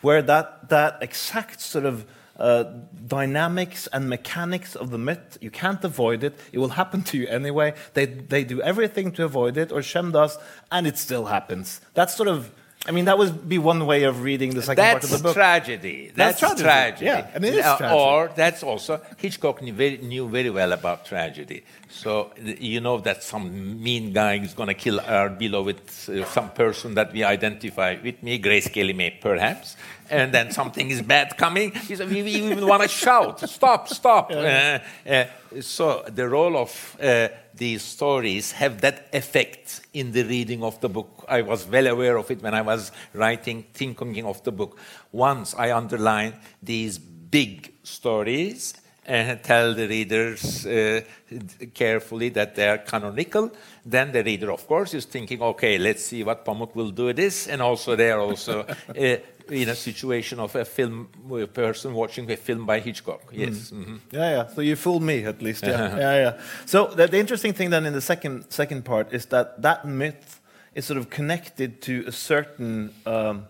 [0.00, 2.06] where that that exact sort of
[2.38, 2.64] uh,
[3.06, 5.38] dynamics and mechanics of the myth.
[5.40, 6.38] You can't avoid it.
[6.52, 7.74] It will happen to you anyway.
[7.94, 10.38] They, they do everything to avoid it, or Cem does,
[10.70, 11.80] and it still happens.
[11.94, 12.52] That's sort of
[12.84, 15.22] I mean, that would be one way of reading the second that's part of the
[15.22, 15.34] book.
[15.34, 16.10] Tragedy.
[16.16, 17.04] That's, that's tragedy.
[17.04, 17.06] tragedy.
[17.06, 18.00] Yeah, and it is uh, tragedy.
[18.00, 21.64] Or that's also Hitchcock knew very, knew very, well about tragedy.
[21.88, 26.50] So you know that some mean guy is going to kill our beloved uh, some
[26.50, 29.76] person that we identify with me, Grace Kelly May, perhaps,
[30.12, 31.72] and then something is bad coming.
[31.88, 33.88] We, we even want to shout, "Stop!
[33.88, 35.24] Stop!" Uh, uh,
[35.60, 40.88] so the role of uh, these stories have that effect in the reading of the
[40.88, 41.24] book.
[41.28, 44.78] I was well aware of it when I was writing, thinking of the book.
[45.10, 51.00] Once I underline these big stories and tell the readers uh,
[51.74, 53.50] carefully that they are canonical,
[53.84, 57.16] then the reader, of course, is thinking, okay, let's see what Pamuk will do with
[57.16, 57.48] this.
[57.48, 59.16] And also, they are also uh,
[59.50, 63.32] in a situation of a film a person watching a film by Hitchcock.
[63.32, 63.38] Mm.
[63.38, 63.72] Yes.
[63.72, 63.98] Mm -hmm.
[64.10, 64.54] Yeah, yeah.
[64.54, 65.62] So you fooled me at least.
[65.64, 66.34] Yeah, yeah, yeah.
[66.66, 70.40] So the, the, interesting thing then in the second second part is that that myth
[70.74, 72.92] is sort of connected to a certain.
[73.04, 73.46] Um,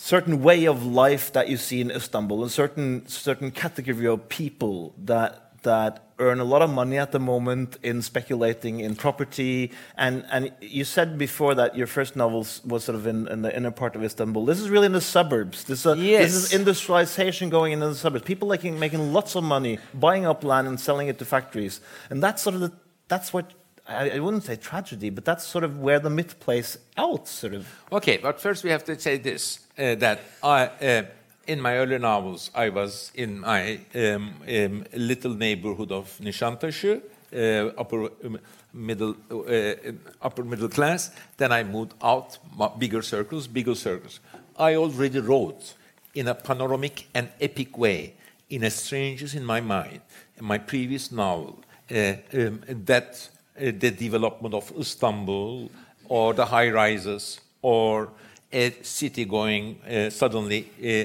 [0.00, 4.94] certain way of life that you see in Istanbul, a certain certain category of people
[5.04, 9.70] that that earn a lot of money at the moment in speculating in property.
[9.96, 13.54] And, and you said before that your first novel was sort of in, in, the
[13.54, 14.46] inner part of Istanbul.
[14.46, 15.64] This is really in the suburbs.
[15.64, 16.32] This, uh, yes.
[16.32, 18.24] this is industrialization going into the suburbs.
[18.24, 21.80] People like making lots of money, buying up land and selling it to factories.
[22.08, 22.72] And that's sort of the,
[23.08, 23.52] that's what
[23.86, 27.66] I, wouldn't say tragedy, but that's sort of where the myth plays out, sort of.
[27.90, 30.66] Okay, but first we have to say this uh, that I.
[30.66, 31.02] Uh,
[31.46, 37.00] in my early novels, I was in my um, um, little neighborhood of Nişantaşı,
[37.32, 38.38] uh, upper um,
[38.72, 39.74] middle, uh,
[40.22, 41.10] upper middle class.
[41.38, 42.38] Then I moved out,
[42.78, 44.20] bigger circles, bigger circles.
[44.56, 45.74] I already wrote
[46.14, 48.14] in a panoramic and epic way,
[48.48, 50.00] in a Strangeness in My Mind,
[50.36, 51.58] in my previous novel,
[51.90, 55.70] uh, um, that uh, the development of Istanbul
[56.08, 58.08] or the high rises or
[58.52, 61.04] a city going uh, suddenly uh,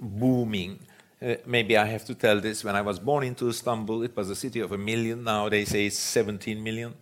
[0.00, 0.78] booming.
[1.20, 2.62] Uh, maybe I have to tell this.
[2.62, 5.24] When I was born into Istanbul, it was a city of a million.
[5.24, 6.94] Now they say it's 17 million.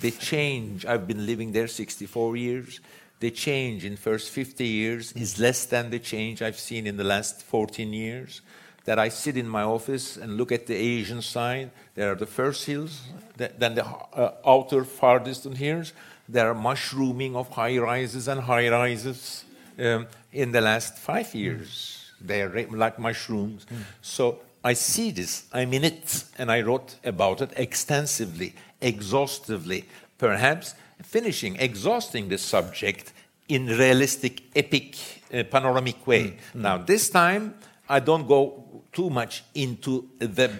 [0.00, 2.80] The change, I've been living there 64 years.
[3.20, 7.04] The change in first 50 years is less than the change I've seen in the
[7.04, 8.42] last 14 years.
[8.84, 11.70] That I sit in my office and look at the Asian side.
[11.94, 13.00] There are the first hills,
[13.36, 15.92] then the uh, outer far distant hills.
[16.28, 19.44] There are mushrooming of high rises and high rises
[19.78, 22.12] um, in the last five years.
[22.22, 22.26] Mm.
[22.26, 23.66] They are like mushrooms.
[23.66, 23.76] Mm.
[24.02, 29.84] So I see this, I'm in it, and I wrote about it extensively, exhaustively,
[30.16, 33.12] perhaps finishing, exhausting the subject
[33.48, 34.96] in realistic, epic,
[35.32, 36.38] uh, panoramic way.
[36.54, 36.54] Mm.
[36.54, 37.54] Now, this time,
[37.86, 38.63] I don't go
[38.94, 40.50] too much into the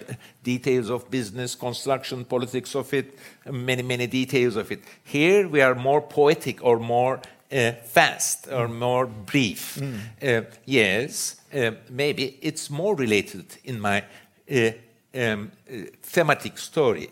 [0.43, 3.17] details of business, construction, politics of it,
[3.51, 4.83] many, many details of it.
[5.05, 7.21] Here we are more poetic or more
[7.53, 9.77] uh, fast or more brief.
[9.77, 9.99] Mm.
[10.23, 14.05] Uh, yes, uh, maybe it's more related in my
[14.51, 14.71] uh,
[15.15, 17.11] um, uh, thematic story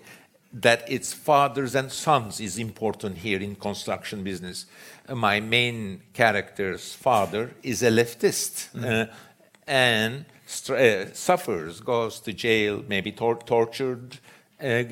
[0.53, 4.67] that it's fathers and sons is important here in construction business.
[5.09, 8.69] Uh, my main character's father is a leftist.
[8.75, 9.09] Mm.
[9.67, 14.19] and suffers, goes to jail, maybe tor tortured,
[14.61, 14.85] uh,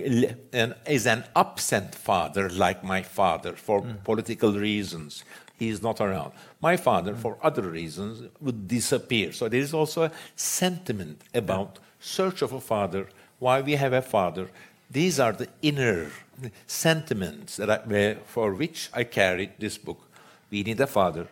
[0.52, 4.02] and is an absent father like my father for mm.
[4.02, 5.24] political reasons.
[5.58, 6.32] He is not around.
[6.60, 7.18] My father, mm.
[7.18, 9.32] for other reasons, would disappear.
[9.32, 14.02] So there is also a sentiment about search of a father, why we have a
[14.02, 14.48] father.
[14.90, 16.10] These are the inner
[16.66, 20.00] sentiments that I, for which I carried this book.
[20.50, 21.28] We need a father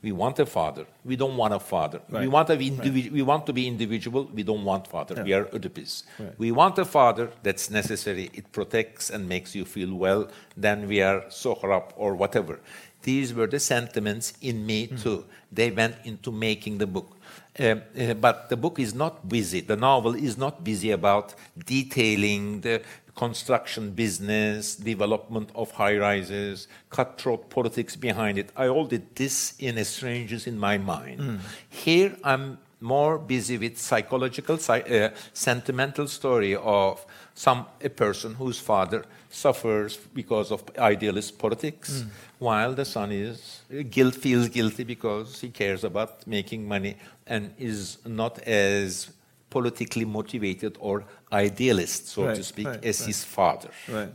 [0.00, 0.86] we want a father.
[1.04, 2.00] We don't want a father.
[2.08, 2.22] Right.
[2.22, 3.12] We, want a right.
[3.12, 4.30] we want to be individual.
[4.32, 5.14] We don't want father.
[5.16, 5.22] Yeah.
[5.24, 6.04] We are Oedipus.
[6.18, 6.38] Right.
[6.38, 8.30] We want a father that's necessary.
[8.32, 10.28] It protects and makes you feel well.
[10.56, 12.60] Then we are Suhrab or whatever.
[13.02, 15.02] These were the sentiments in me mm.
[15.02, 15.24] too.
[15.50, 17.16] They went into making the book.
[17.58, 19.60] Uh, uh, but the book is not busy.
[19.60, 21.34] The novel is not busy about
[21.66, 22.82] detailing the
[23.18, 28.48] construction business, development of high rises, cutthroat politics behind it.
[28.56, 31.20] I all did this in a Strangeness in My Mind.
[31.20, 31.38] Mm.
[31.68, 37.04] Here I'm more busy with psychological, uh, sentimental story of
[37.34, 42.08] some a person whose father suffers because of idealist politics, mm.
[42.38, 47.98] while the son is guilt feels guilty because he cares about making money and is
[48.06, 49.10] not as
[49.50, 53.06] politically motivated or idealist, so right, to speak, right, as right.
[53.06, 53.70] his father.
[53.88, 54.12] Right.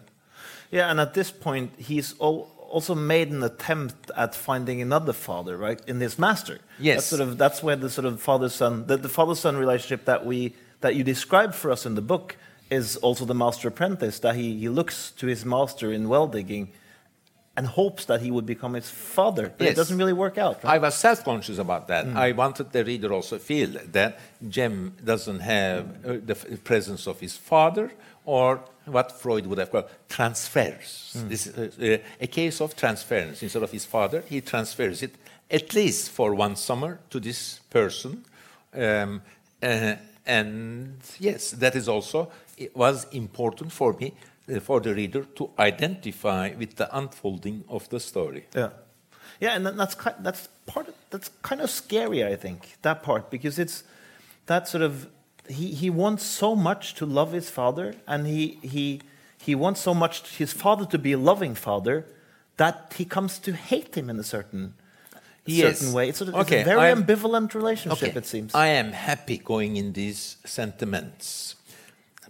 [0.72, 5.58] Yeah, and at this point, he's all, also made an attempt at finding another father,
[5.58, 6.60] right, in his master.
[6.80, 6.96] Yes.
[6.96, 10.56] That's sort of that's where the sort of father-son, the, the father-son relationship that we
[10.82, 12.36] that you describe for us in the book
[12.70, 14.20] is also the master-apprentice.
[14.20, 16.72] That he he looks to his master in well digging
[17.56, 19.54] and hopes that he would become his father.
[19.58, 19.74] But yes.
[19.74, 20.64] it doesn't really work out.
[20.64, 20.76] Right?
[20.76, 22.06] I was self-conscious about that.
[22.06, 22.16] Mm.
[22.16, 24.20] I wanted the reader also feel that
[24.52, 27.92] Cem doesn't have uh, the presence of his father
[28.26, 31.16] or what Freud would have called transfers.
[31.16, 31.30] Mm.
[31.30, 33.44] This is a, a case of transference.
[33.44, 35.14] Instead of his father, he transfers it
[35.52, 38.26] at least for one summer to this person.
[38.74, 39.22] Um,
[39.62, 44.94] uh, and yes, that is also, it was important for me uh, Eh, for the
[44.94, 48.46] reader to identify with the unfolding of the story.
[48.54, 48.72] Yeah,
[49.40, 53.58] yeah, and that's that's part of, that's kind of scary, I think, that part because
[53.58, 53.84] it's
[54.48, 55.08] that sort of
[55.48, 59.02] he he wants so much to love his father, and he he
[59.38, 62.06] he wants so much his father to be a loving father
[62.58, 64.74] that he comes to hate him in a certain
[65.46, 65.80] yes.
[65.80, 66.10] certain way.
[66.10, 66.60] It's, of, okay.
[66.60, 68.18] it's a very am, ambivalent relationship, okay.
[68.18, 68.54] it seems.
[68.54, 71.56] I am happy going in these sentiments,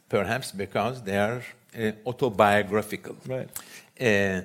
[0.10, 1.42] perhaps because they are
[1.78, 3.18] uh, autobiographical.
[3.28, 3.50] Right.
[4.00, 4.42] Uh,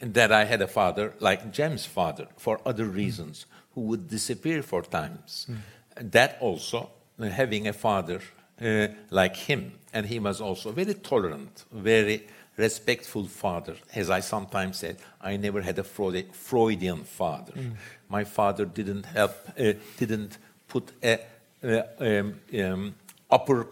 [0.00, 4.82] that I had a father like Cem's father for other reasons who would disappear for
[4.82, 5.46] times.
[5.50, 6.12] Mm.
[6.12, 8.20] That also, uh, having a father
[8.60, 12.26] uh, like him, and he was also very tolerant, very
[12.56, 13.74] respectful father.
[13.94, 17.52] As I sometimes said, I never had a Freudian father.
[17.52, 17.72] Mm.
[18.08, 20.38] My father didn't help, uh, didn't
[20.68, 21.18] put a
[21.64, 22.94] uh, um, um,
[23.30, 23.66] upper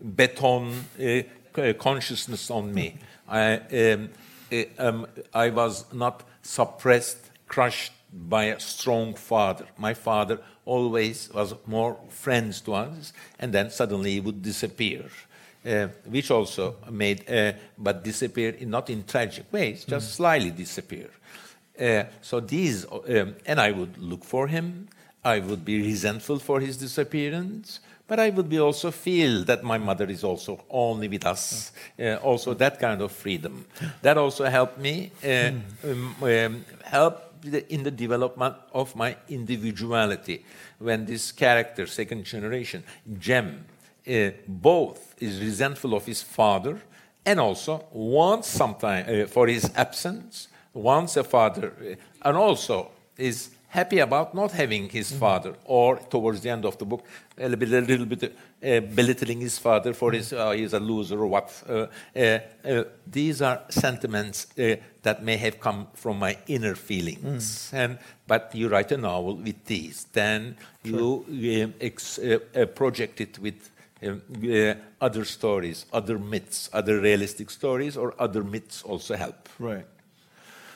[0.00, 1.22] beton uh,
[1.78, 2.98] consciousness on me.
[3.28, 4.10] I, um,
[4.52, 9.66] uh, um, I was not suppressed, crushed by a strong father.
[9.78, 15.04] My father always was more friends to us, and then suddenly he would disappear.
[15.64, 20.14] Uh, which also made, uh, but disappear in, not in tragic ways, just mm.
[20.16, 21.08] slightly disappear.
[21.80, 24.88] Uh, so these, um, and I would look for him.
[25.24, 29.78] I would be resentful for his disappearance, but I would be also feel that my
[29.78, 31.72] mother is also only with us.
[31.98, 33.64] Uh, also that kind of freedom.
[34.02, 35.52] That also helped me uh,
[35.84, 37.32] um, um, help
[37.68, 40.44] in the development of my individuality.
[40.78, 42.84] When this character, second generation,
[43.20, 43.64] Cem,
[44.08, 46.80] uh, both is resentful of his father
[47.24, 53.50] and also wants sometimes uh, for his absence, wants a father, uh, and also is
[53.72, 55.20] happy about not having his mm -hmm.
[55.20, 57.02] father, or towards the end of the book,
[57.38, 60.78] a little bit, a little bit uh, belittling his father for his, uh, he's a
[60.78, 61.48] loser or what.
[61.68, 67.44] Uh, uh, uh these are sentiments uh, that may have come from my inner feelings.
[67.72, 67.78] Mm.
[67.82, 71.24] And, but you write a novel with these, then sure.
[71.28, 72.20] you ex,
[72.74, 73.58] project it with
[74.02, 74.22] um,
[75.00, 79.48] other stories, other myths, other realistic stories, or other myths also help.
[79.58, 79.86] Right.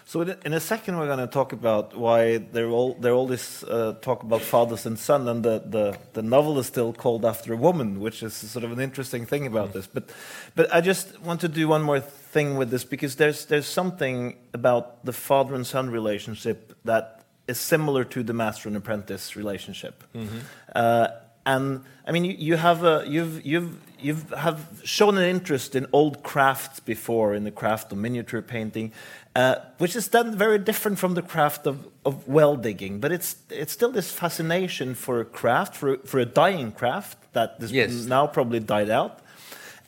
[0.09, 3.65] So in a second, we're going to talk about why there all there all this
[3.65, 7.53] uh, talk about fathers and son, and the, the, the novel is still called after
[7.53, 9.89] a woman, which is sort of an interesting thing about this.
[9.89, 10.11] But
[10.55, 14.37] but I just want to do one more thing with this because there's there's something
[14.55, 20.05] about the father and son relationship that is similar to the master and apprentice relationship.
[20.15, 20.41] Mm -hmm.
[20.77, 21.09] uh,
[21.45, 25.87] and I mean, you, you have a, you've you've you have shown an interest in
[25.93, 28.93] old crafts before, in the craft of miniature painting,
[29.35, 33.01] uh, which is then very different from the craft of, of well digging.
[33.01, 37.57] But it's, it's still this fascination for a craft, for, for a dying craft that
[37.61, 37.93] is yes.
[38.05, 39.21] now probably died out.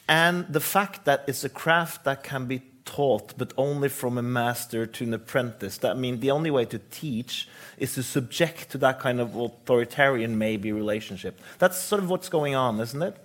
[0.09, 4.23] And the fact that it's a craft that can be taught, but only from a
[4.23, 5.77] master to an apprentice.
[5.79, 7.47] That I mean, the only way to teach
[7.77, 11.39] is to subject to that kind of authoritarian, maybe, relationship.
[11.59, 13.17] That's sort of what's going on, isn't it?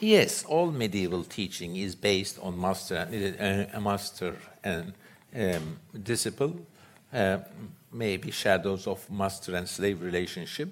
[0.00, 4.92] Yes, all medieval teaching is based on master, uh, a master and
[5.34, 6.54] um, disciple,
[7.12, 7.38] uh,
[7.92, 10.68] maybe shadows of master and slave relationship,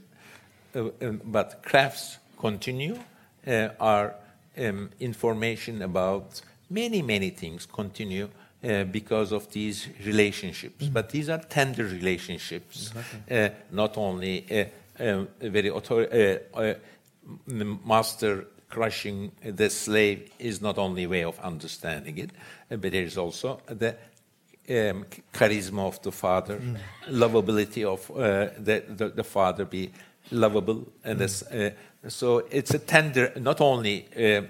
[0.75, 2.99] uh, um, but crafts continue.
[3.47, 4.15] Uh, our
[4.59, 8.29] um, information about many, many things continue
[8.65, 10.87] uh, because of these relationships.
[10.87, 10.93] Mm.
[10.93, 13.37] But these are tender relationships, exactly.
[13.37, 14.65] uh, not only uh,
[15.05, 16.75] um, very author- uh,
[17.85, 22.31] master crushing the slave is not only a way of understanding it,
[22.69, 23.91] but there is also the
[24.69, 26.77] um, charisma of the father, mm.
[27.09, 29.91] lovability of uh, the, the, the, father be
[30.31, 30.87] lovable.
[31.05, 31.75] And mm.
[32.05, 34.43] uh, so it's a tender, not only uh,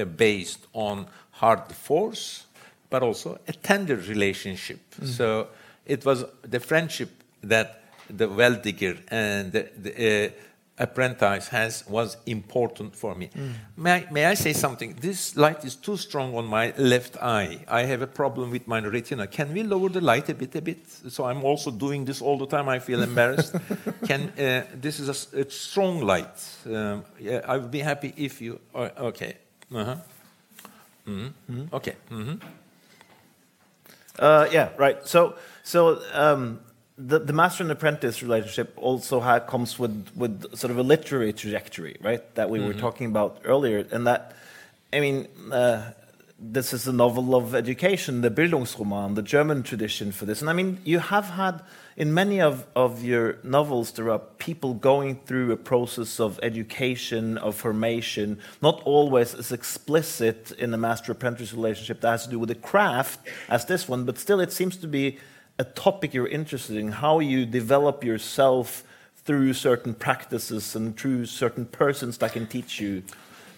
[0.00, 2.46] uh, based on hard force,
[2.90, 4.78] but also a tender relationship.
[5.00, 5.06] Mm.
[5.08, 5.48] So
[5.84, 7.10] it was the friendship
[7.42, 10.30] that the well digger and the, the uh,
[10.78, 13.28] apprentice has was important for me.
[13.28, 13.52] Mm.
[13.76, 14.96] May, I, may I say something?
[15.00, 17.64] This light is too strong on my left eye.
[17.68, 19.26] I have a problem with my retina.
[19.26, 20.88] Can we lower the light a bit, a bit?
[20.88, 22.68] So I'm also doing this all the time.
[22.68, 23.54] I feel embarrassed.
[24.06, 26.42] Can uh, this is a, a strong light?
[26.66, 28.58] Um, yeah, I would be happy if you.
[28.74, 29.36] Uh, okay.
[29.72, 29.96] Uh-huh.
[31.06, 31.52] Mm-hmm.
[31.52, 31.74] Mm-hmm.
[31.74, 31.96] Okay.
[32.10, 32.34] Mm-hmm.
[34.18, 34.70] Uh, yeah.
[34.76, 35.06] Right.
[35.06, 36.02] So so.
[36.12, 36.60] Um,
[36.96, 41.32] the, the master and apprentice relationship also ha- comes with, with sort of a literary
[41.32, 42.34] trajectory, right?
[42.36, 42.68] That we mm-hmm.
[42.68, 43.84] were talking about earlier.
[43.90, 44.36] And that,
[44.92, 45.90] I mean, uh,
[46.38, 50.40] this is a novel of education, the Bildungsroman, the German tradition for this.
[50.40, 51.62] And I mean, you have had,
[51.96, 57.38] in many of, of your novels, there are people going through a process of education,
[57.38, 62.38] of formation, not always as explicit in a master apprentice relationship that has to do
[62.38, 65.18] with the craft as this one, but still it seems to be
[65.58, 68.82] a topic you're interested in, how you develop yourself
[69.24, 73.02] through certain practices and through certain persons that can teach you?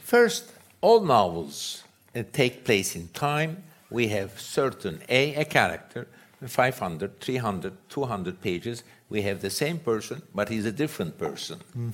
[0.03, 1.83] First, all novels
[2.15, 3.63] uh, take place in time.
[3.91, 6.07] We have certain A, a character,
[6.47, 8.83] 500, 300, 200 pages.
[9.09, 11.61] We have the same person, but he's a different person.
[11.77, 11.93] Mm.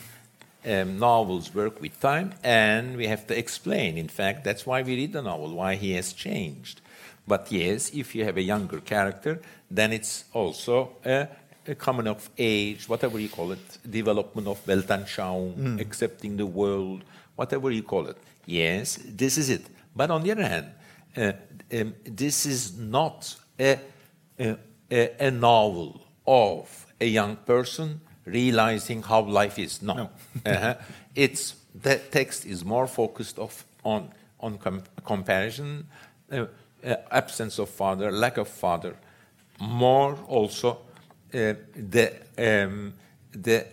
[0.64, 3.98] Um, novels work with time, and we have to explain.
[3.98, 6.80] In fact, that's why we read the novel, why he has changed.
[7.26, 11.28] But yes, if you have a younger character, then it's also a,
[11.66, 15.80] a coming of age, whatever you call it, development of Weltanschauung, mm.
[15.80, 17.04] accepting the world,
[17.36, 18.16] whatever you call it.
[18.46, 19.66] Yes, this is it.
[19.94, 20.66] But on the other hand,
[21.16, 21.32] uh,
[21.78, 23.78] um, this is not a,
[24.38, 24.56] a,
[24.90, 29.80] a, novel of a young person realizing how life is.
[29.80, 30.10] No, no.
[30.46, 30.74] uh-huh.
[31.14, 34.10] it's the text is more focused of, on
[34.42, 35.86] on com- comparison,
[36.30, 36.46] uh,
[37.10, 38.96] absence of father, lack of father,
[39.60, 40.78] more also
[41.34, 42.92] uh, the, um,
[43.32, 43.66] the,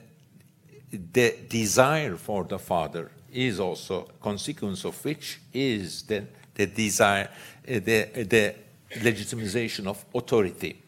[1.13, 6.23] the desire for the father is also consequence of which is the,
[6.55, 7.29] the desire,
[7.67, 8.55] uh, the, the
[9.01, 10.81] legitimization of authority.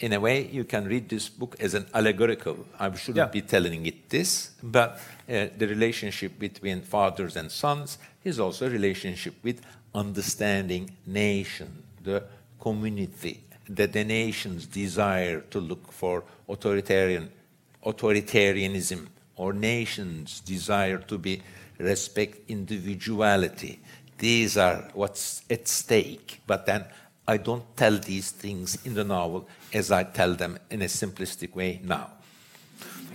[0.00, 2.66] In a way, you can read this book as an allegorical.
[2.78, 3.26] I shouldn't Yeah.
[3.32, 8.68] be telling it this, but uh, the relationship between fathers and sons is also a
[8.70, 9.62] relationship with
[9.94, 12.24] understanding nation, the
[12.60, 17.30] community, that the nation's desire to look for authoritarian
[17.84, 21.42] authoritarianism or nations' desire to be
[21.78, 23.80] respect individuality.
[24.18, 26.40] These are what's at stake.
[26.46, 26.84] But then
[27.26, 31.54] I don't tell these things in the novel as I tell them in a simplistic
[31.54, 32.10] way now.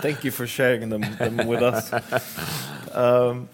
[0.00, 1.90] Thank you for sharing them, them with us.
[2.90, 3.50] Um,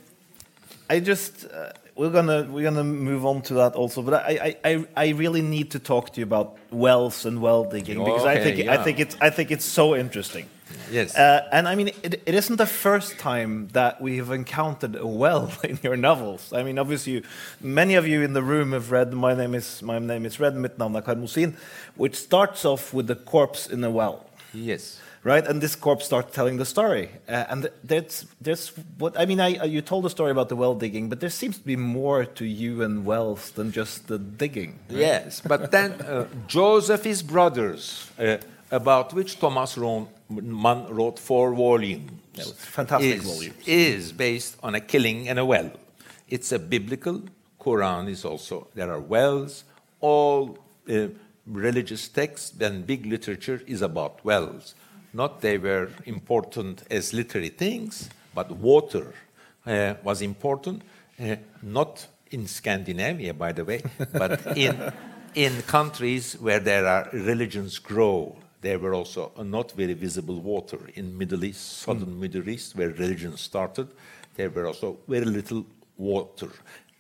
[0.91, 4.71] I just uh, we're gonna we're gonna move on to that also, but I I,
[4.71, 8.35] I, I really need to talk to you about wells and well digging because I
[8.37, 10.49] Okay, think I think it's I think it's so interesting.
[10.91, 11.17] Yes.
[11.17, 15.07] Uh, and I mean, it, it isn't the first time that we have encountered a
[15.07, 16.53] well in your novels.
[16.53, 17.23] I mean, obviously, you,
[17.61, 20.57] many of you in the room have read "My Name Is My Name Is Red,"
[20.57, 21.55] mitt navn er Karmosin,
[21.97, 25.01] which starts off with the corpse in a well yes.
[25.25, 25.47] right?
[25.47, 29.41] And this corpse starts telling the story, uh, and that's there's what I mean.
[29.41, 31.77] I uh, you told the story about the well digging, but there seems to be
[31.77, 34.79] more to you and wells than just the digging.
[34.89, 38.37] Yes, but then uh, Joseph's Brothers, uh,
[38.71, 43.57] about which Thomas Ron- Mann wrote four volumes, Yeah, fantastic is, volumes.
[43.67, 45.71] is based on a killing and a well.
[46.29, 47.23] It's a biblical.
[47.61, 49.65] Quran is also there are wells.
[50.01, 51.09] All uh,
[51.47, 54.75] religious texts and big literature is about wells.
[55.13, 59.15] Not they were important as literary things, but water
[59.67, 60.83] uh, was important.
[61.21, 63.83] Uh, not in Scandinavia, by the way,
[64.13, 64.93] but in
[65.35, 68.37] in countries where there are religions grow.
[68.61, 72.89] There were also a not very visible water in Middle East, southern Middle East, where
[72.89, 73.89] religion started.
[74.37, 75.67] There were also very little
[75.97, 76.51] water,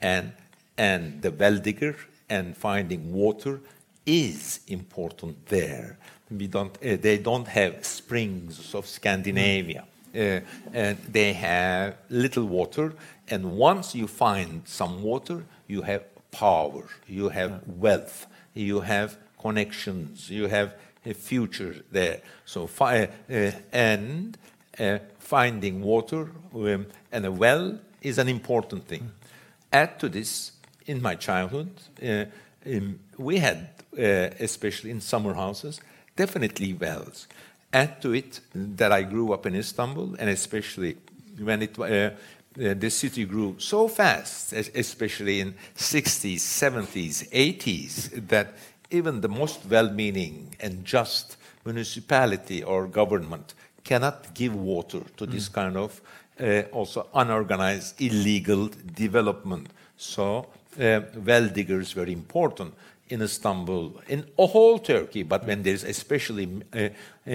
[0.01, 0.32] and
[0.76, 1.97] and the well digger
[2.28, 3.61] and finding water
[4.07, 5.98] is important there.
[6.30, 9.84] We don't, uh, they don't have springs of Scandinavia.
[10.14, 10.40] Uh,
[10.72, 12.94] and they have little water,
[13.28, 20.30] and once you find some water, you have power, you have wealth, you have connections,
[20.30, 20.74] you have
[21.05, 22.20] a future there.
[22.44, 24.38] So, fi- uh, and
[24.78, 29.11] uh, finding water um, and a well is an important thing.
[29.72, 30.52] Add to this,
[30.86, 31.70] in my childhood,
[32.66, 33.68] um, we had,
[33.99, 35.80] uh, especially in summer houses,
[36.16, 37.26] definitely wells.
[37.72, 40.97] Add to it that I grew up in Istanbul, and especially
[41.38, 42.11] when it, uh, uh,
[42.55, 48.55] the city grew so fast, especially in 60s, 70s, 80s, that
[48.90, 55.76] even the most well-meaning and just municipality or government cannot give water to this kind
[55.76, 56.01] of
[56.40, 59.68] uh, also unorganized illegal development.
[59.97, 60.47] So
[60.80, 62.74] uh, well diggers were important
[63.11, 66.88] in Istanbul, in whole Turkey, but when there's especially uh,
[67.26, 67.30] uh,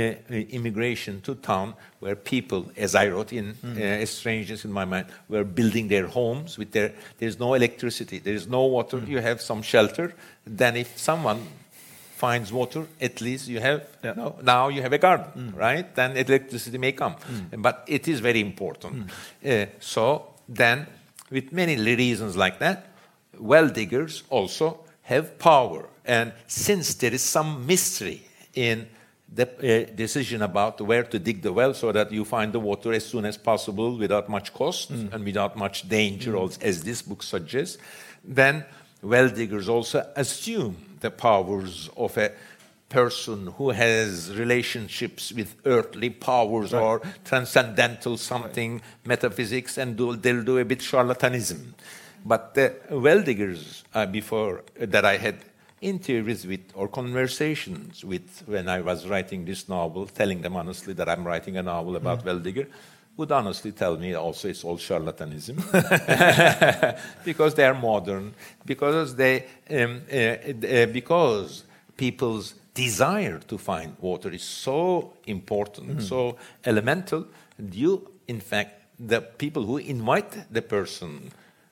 [0.49, 5.43] immigration to town where people, as I wrote in uh, Strangeness in My Mind, were
[5.43, 10.13] building their homes with their, there's no electricity, there's no water, you have some shelter,
[10.45, 11.45] then if someone
[12.15, 14.13] finds water, at least you have Yeah.
[14.17, 15.95] no, now you have a garden, right?
[15.95, 17.15] Then electricity may come,
[17.57, 19.11] but it is very important.
[19.45, 20.87] Uh, so then,
[21.31, 22.87] with many reasons like that,
[23.37, 24.79] well diggers also
[25.09, 28.21] have power, and since there is some mystery
[28.53, 28.87] in
[29.33, 32.93] the uh, decision about where to dig the well so that you find the water
[32.93, 37.23] as soon as possible without much cost and without much danger, as, as this book
[37.23, 37.77] suggests,
[38.23, 38.63] then
[39.01, 42.31] well diggers also assume the powers of a
[42.87, 50.59] person who has relationships with earthly powers or transcendental something, metaphysics, and do, they'll do
[50.59, 51.73] a bit charlatanism.
[52.25, 55.37] But the well diggers uh, before that I had
[55.81, 61.07] interviews with or conversations with when I was writing this novel, telling them honestly that
[61.07, 62.67] I'm writing a novel about well digger,
[63.17, 65.57] would honestly tell me also it's all charlatanism.
[67.25, 68.33] Because they are modern,
[68.65, 71.63] because they um, uh, uh, because
[71.97, 77.27] people's desire to find water is so important, so elemental.
[77.71, 81.31] You, in fact, the people who invite the person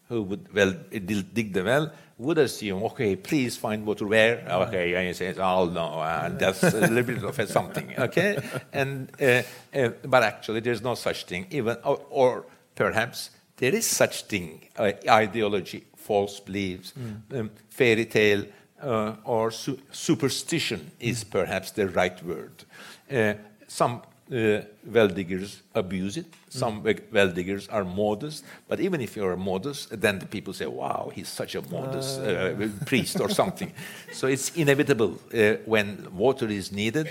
[0.09, 4.43] who would well dig the well would assume, okay, please find water where?
[4.49, 8.39] Okay, and he says, oh no, uh, that's a little bit of a something, okay?
[8.73, 9.43] And uh,
[9.75, 12.45] uh, but actually, there's no such thing, even or, or
[12.75, 16.93] perhaps there is such thing, uh, ideology, false beliefs,
[17.35, 18.45] um, fairy tale,
[18.81, 22.63] uh, or su- superstition is perhaps the right word.
[23.11, 23.33] Uh,
[23.67, 24.01] some
[24.31, 26.25] uh, well diggers abuse it.
[26.49, 27.01] Some mm.
[27.11, 31.29] well diggers are modest, but even if you're modest, then the people say, "Wow, he's
[31.29, 33.71] such a modest uh, uh priest or something."
[34.11, 37.07] so it's inevitable uh, when water is needed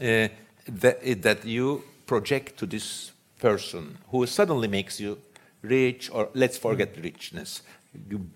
[0.00, 0.28] uh,
[0.66, 5.18] that, that you project to this person who suddenly makes you
[5.62, 7.04] rich, or let's forget mm.
[7.04, 7.62] richness,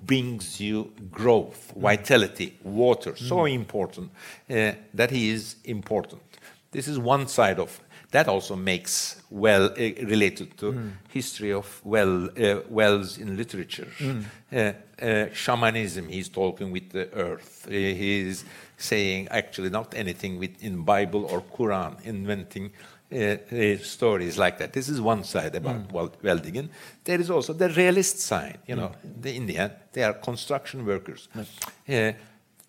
[0.06, 1.80] brings you growth, mm.
[1.80, 3.28] vitality, water, mm.
[3.28, 4.10] so important
[4.50, 6.22] uh, that he is important.
[6.70, 7.80] This is one side of
[8.10, 10.92] that also makes well uh, related to mm.
[11.10, 13.88] history of well uh, wells in literature.
[13.98, 14.24] Mm.
[14.50, 16.08] Uh, uh shamanism.
[16.08, 17.66] He's talking with the earth.
[17.68, 18.44] He's
[18.76, 22.70] saying actually not anything with, in Bible or Quran, inventing
[23.12, 24.72] uh, stories like that.
[24.72, 26.42] This is one side about mm.
[26.42, 26.70] digging.
[27.04, 28.58] There is also the realist side.
[28.66, 29.22] You know, mm.
[29.22, 31.28] the Indian they are construction workers.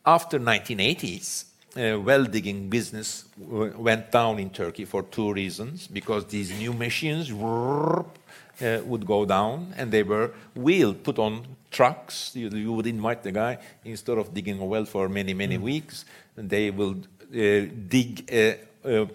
[0.05, 1.45] after 1980s,
[1.77, 7.31] uh, well digging business went down in Turkey for two reasons because these new machines
[7.31, 12.35] uh, would go down and they were wheeled, put on trucks.
[12.35, 15.61] You, you, would invite the guy instead of digging a well for many, many mm.
[15.61, 16.05] weeks,
[16.35, 16.95] they will
[17.33, 18.29] uh, dig.
[18.31, 19.05] Uh, uh,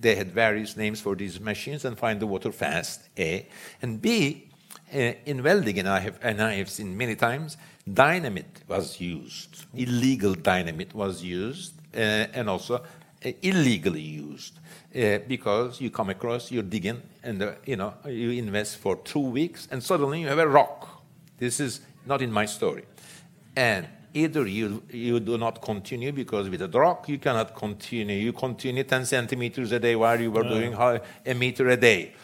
[0.00, 3.08] they had various names for these machines and find the water fast.
[3.18, 3.46] A
[3.82, 4.44] and B.
[4.92, 7.58] Uh, in well digging, I have, and I have seen many times,
[7.92, 9.66] dynamite was used.
[9.74, 12.74] Illegal dynamite was used and also
[13.24, 14.58] uh, illegally used.
[14.94, 19.68] Uh, because you come across, you're digging, and you know you invest for two weeks,
[19.70, 21.02] and suddenly you have a rock.
[21.36, 22.84] This is not in my story,
[23.54, 28.16] and either you you do not continue because with a rock you cannot continue.
[28.16, 32.14] You continue 10 centimeters a day while you were doing a meter a day,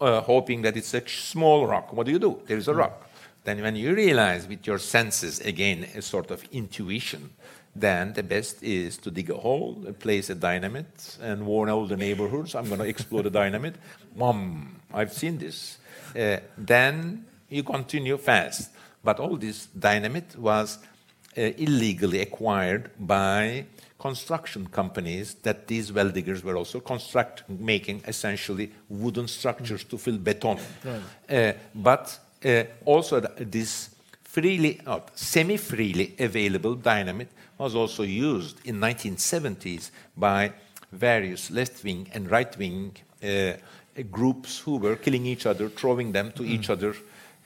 [0.00, 1.92] uh, hoping that it's a small rock.
[1.92, 2.40] What do you do?
[2.46, 3.08] There is a rock.
[3.44, 7.30] Then when you realize with your senses again a sort of intuition
[7.74, 11.96] then the best is to dig a hole, place a dynamite, and warn all the
[11.96, 13.76] neighborhoods, I'm going to explode the dynamite.
[14.16, 15.78] Mom, I've seen this.
[16.16, 18.70] Uh, then you continue fast.
[19.02, 20.78] But all this dynamite was
[21.36, 23.66] uh, illegally acquired by
[23.98, 30.18] construction companies that these well diggers were also construct, making essentially wooden structures to fill
[30.18, 30.58] beton.
[30.84, 31.02] Right.
[31.28, 33.90] Uh, but uh, also this
[34.22, 34.80] freely,
[35.14, 37.28] semi-freely available dynamite
[37.60, 40.50] was also used in 1970s by
[40.92, 43.52] various left-wing and right-wing uh,
[44.10, 46.48] groups who were killing each other, throwing them to mm.
[46.48, 46.94] each other,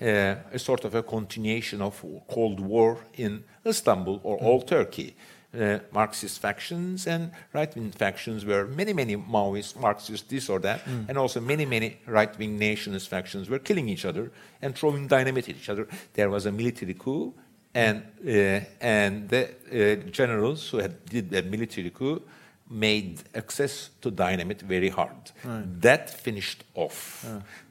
[0.01, 4.43] uh, a sort of a continuation of Cold War in Istanbul or mm.
[4.43, 5.17] all Turkey.
[5.53, 11.09] Uh, Marxist factions and right-wing factions were many, many Maoist, Marxist, this or that, mm.
[11.09, 14.31] and also many, many right-wing nationalist factions were killing each other
[14.63, 15.87] and throwing dynamite at each other.
[16.15, 17.35] There was a military coup
[17.75, 22.23] and, uh, and the uh, generals who had did that military coup
[22.71, 25.33] made access to dynamite very hard.
[25.45, 25.81] Right.
[25.81, 27.27] That finished off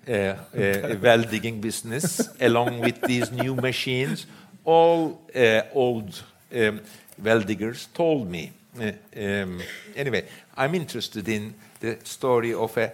[0.07, 0.37] yeah.
[0.55, 4.27] uh, uh, well digging business along with these new machines.
[4.65, 6.23] All uh, old
[6.55, 6.81] um,
[7.21, 8.51] well diggers told me.
[8.79, 9.61] Uh, um,
[9.95, 10.25] anyway,
[10.55, 12.91] I'm interested in the story of a,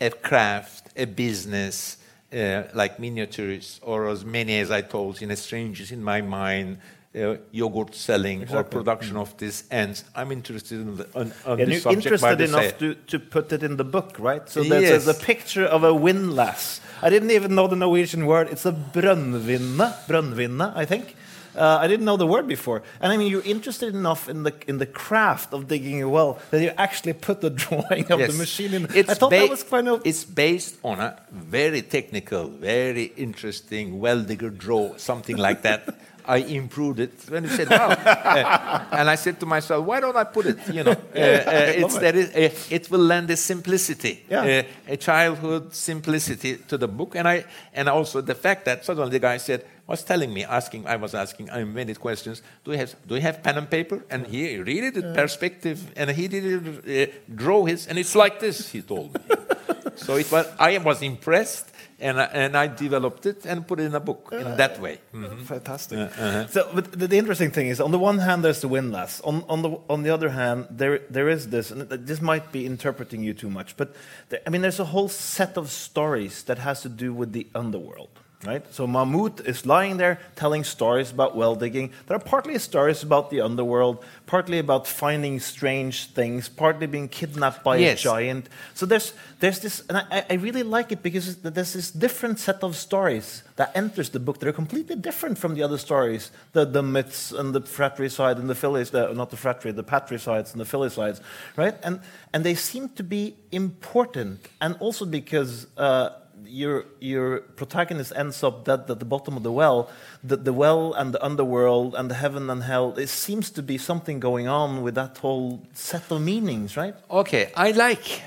[0.00, 1.98] a craft, a business,
[2.32, 6.78] uh, like miniatures, or as many as I told, in a Strangeness in My Mind,
[7.14, 8.58] uh, yogurt selling exactly.
[8.58, 10.04] or production of these ends.
[10.14, 13.62] I'm interested in the, on, on yeah, this you're interested enough to, to put it
[13.62, 14.48] in the book, right?
[14.48, 15.06] So there's, yes.
[15.08, 16.80] a picture of a windlass.
[17.02, 18.48] I didn't even know the Norwegian word.
[18.48, 21.16] It's a brønnvinne, brønnvinne, I think.
[21.54, 22.82] Uh, I didn't know the word before.
[23.00, 26.38] And I mean, you're interested enough in the in the craft of digging a well
[26.50, 28.32] that you actually put the drawing of yes.
[28.32, 28.84] the machine in.
[28.94, 30.02] It's I thought that was kind of.
[30.04, 35.88] It's based on a very technical, very interesting well digger draw, something like that.
[36.24, 37.12] I improved it.
[37.28, 40.58] When you said, "Wow," uh, and I said to myself, "Why don't I put it?"
[40.72, 42.36] You know, uh, uh, it's, it.
[42.36, 44.62] Uh, it will lend a simplicity, yeah.
[44.88, 47.44] A childhood simplicity to the book, and I,
[47.74, 51.14] and also the fact that suddenly the guy said, was telling me, asking, I was
[51.14, 52.42] asking I many questions.
[52.64, 54.04] Do you have, do you have pen and paper?
[54.08, 58.70] And he really did perspective, and he did uh, draw his, and it's like this.
[58.70, 59.20] He told me.
[59.96, 61.69] so it was, I was impressed,
[62.00, 64.98] and I, and I developed it and put it in a book in that way.
[65.12, 65.44] Mm -hmm.
[65.44, 65.98] Fantastic.
[65.98, 66.48] Uh -huh.
[66.48, 69.20] So, but the, the, interesting thing is, on the one hand, there's the windlass.
[69.22, 72.58] On on the on the other hand, there there is this, and this might be
[72.58, 73.88] interpreting you too much, but
[74.28, 77.46] there, I mean, there's a whole set of stories that has to do with the
[77.52, 78.62] underworld right?
[78.72, 81.90] So Mahmud is lying there telling stories about well digging.
[82.06, 87.62] There are partly stories about the underworld, partly about finding strange things, partly being kidnapped
[87.62, 88.00] by Yes.
[88.00, 88.48] a giant.
[88.74, 92.62] So there's there's this, and I, I really like it because there's this different set
[92.62, 94.38] of stories that enters the book.
[94.38, 98.54] They're completely different from the other stories, the the myths and the fratricide and the
[98.54, 101.20] phillies, not the fratry, the patricides and the filicides,
[101.56, 101.74] right?
[101.82, 102.00] And
[102.32, 105.66] and they seem to be important, and also because.
[105.76, 106.10] Uh,
[106.46, 109.90] your your protagonist ends up dead at the bottom of the well.
[110.22, 112.98] The, the well and the underworld and the heaven and hell.
[112.98, 116.94] It seems to be something going on with that whole set of meanings, right?
[117.10, 118.22] Okay, I like,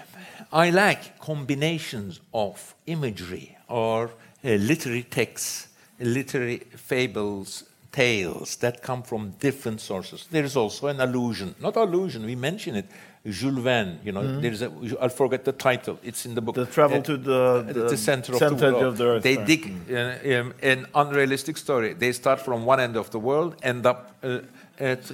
[0.52, 4.12] I like combinations of imagery or
[4.44, 5.68] uh, literary texts,
[6.00, 10.28] literary fables, tales that come from different sources.
[10.30, 12.26] There is also an allusion, not allusion.
[12.26, 12.88] We mention it.
[13.26, 14.70] Jules Verne, you know, there is a.
[15.00, 15.98] I'll forget the title.
[16.04, 16.56] It's in the book.
[16.56, 18.84] The travel Uh, to the, the, the center, center of the world.
[18.84, 19.24] of the earth.
[19.24, 19.48] they right.
[19.48, 21.94] dig uh, um, an unrealistic story.
[21.94, 24.40] They start from one end of the world, end up uh,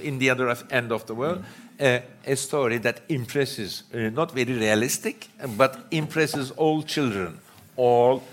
[0.02, 1.44] in the other end of the world.
[1.78, 7.38] Uh, a story that impresses, uh, not very realistic, but impresses all children.
[7.76, 8.24] All,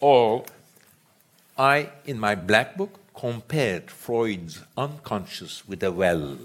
[0.00, 0.46] all.
[1.58, 6.38] I, in my black book, compared Freud's unconscious with a well.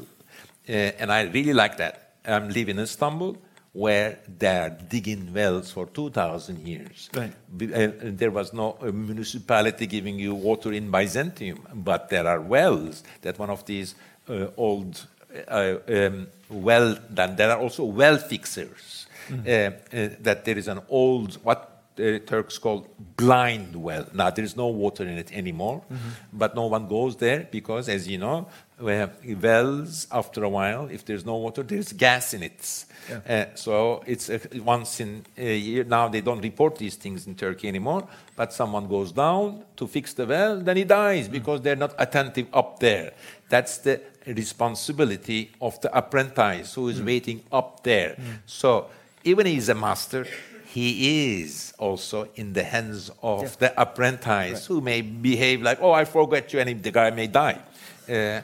[0.67, 2.06] Uh, and I really like that.
[2.27, 3.37] I'm living in Istanbul,
[3.73, 7.09] where they're digging wells for 2,000 years.
[7.13, 7.31] Right.
[7.31, 13.03] Uh, there was no uh, municipality giving you water in Byzantium, but there are wells
[13.21, 13.95] that one of these
[14.29, 15.07] uh, old
[15.47, 19.05] uh, um, well, then there are also well fixers.
[19.29, 19.71] Uh, uh,
[20.21, 24.05] that there is an old, what the Turks call blind well.
[24.13, 25.83] Now, there is no water in it anymore,
[26.31, 28.47] but no one goes there because, as you know,
[28.79, 32.85] we have wells, after a while, if there's no water, there's gas in it.
[33.27, 35.83] Uh, so it's uh, once in a year.
[35.83, 40.13] Now they don't report these things in Turkey anymore, but someone goes down to fix
[40.13, 43.13] the well, then he dies because they're not attentive up there.
[43.49, 48.17] That's the responsibility of the apprentice who is waiting up there.
[48.45, 48.87] So
[49.23, 50.27] even he's a master,
[50.65, 56.05] he is also in the hands of the apprentice who may behave like, oh, I
[56.05, 57.59] forgot you, and the guy may die.
[58.07, 58.41] Uh,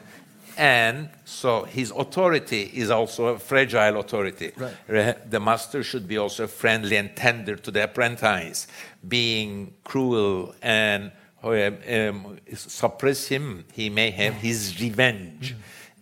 [0.56, 4.52] and so his authority is also a fragile authority.
[4.88, 8.66] Re- The master should be also friendly and tender to the apprentice.
[9.06, 15.54] Being cruel and um, um, suppress him, he may have his revenge.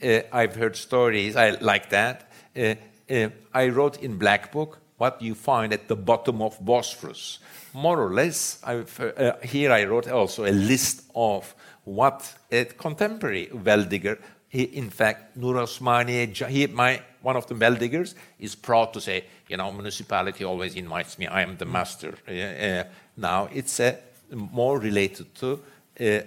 [0.03, 2.31] Uh, I've heard stories I like that.
[2.57, 2.75] Uh,
[3.11, 7.41] uh, I wrote in Black Book what you find at the bottom of Bosphorus.
[7.75, 13.49] More or less, I've, uh, here I wrote also a list of what a contemporary
[13.53, 14.19] well digger,
[14.53, 19.01] he, in fact, Nur Osmani, he, my, one of the well diggers, is proud to
[19.01, 22.13] say, you know, municipality always invites me, I am the master.
[22.29, 22.85] Uh,
[23.17, 23.97] now it's uh,
[24.31, 25.59] more related to
[25.99, 26.21] uh,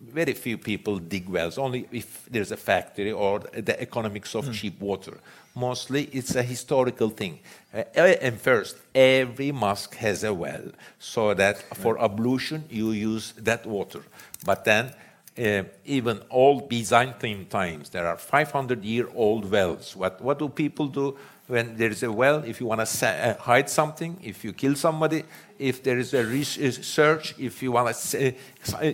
[0.00, 4.80] very few people dig wells, only if there's a factory or the economics of cheap
[4.80, 5.16] water.
[5.54, 7.38] Mostly it's a historical thing.
[7.72, 7.84] Uh,
[8.20, 14.02] and first, every mosque has a well, so that for ablution you use that water.
[14.44, 14.94] But then,
[15.38, 19.94] uh, even old Byzantine times, there are 500 year old wells.
[19.94, 21.16] What, what do people do
[21.46, 22.42] when there is a well?
[22.44, 25.24] If you want to sa- uh, hide something, if you kill somebody,
[25.58, 28.34] if there is a research, if you want to,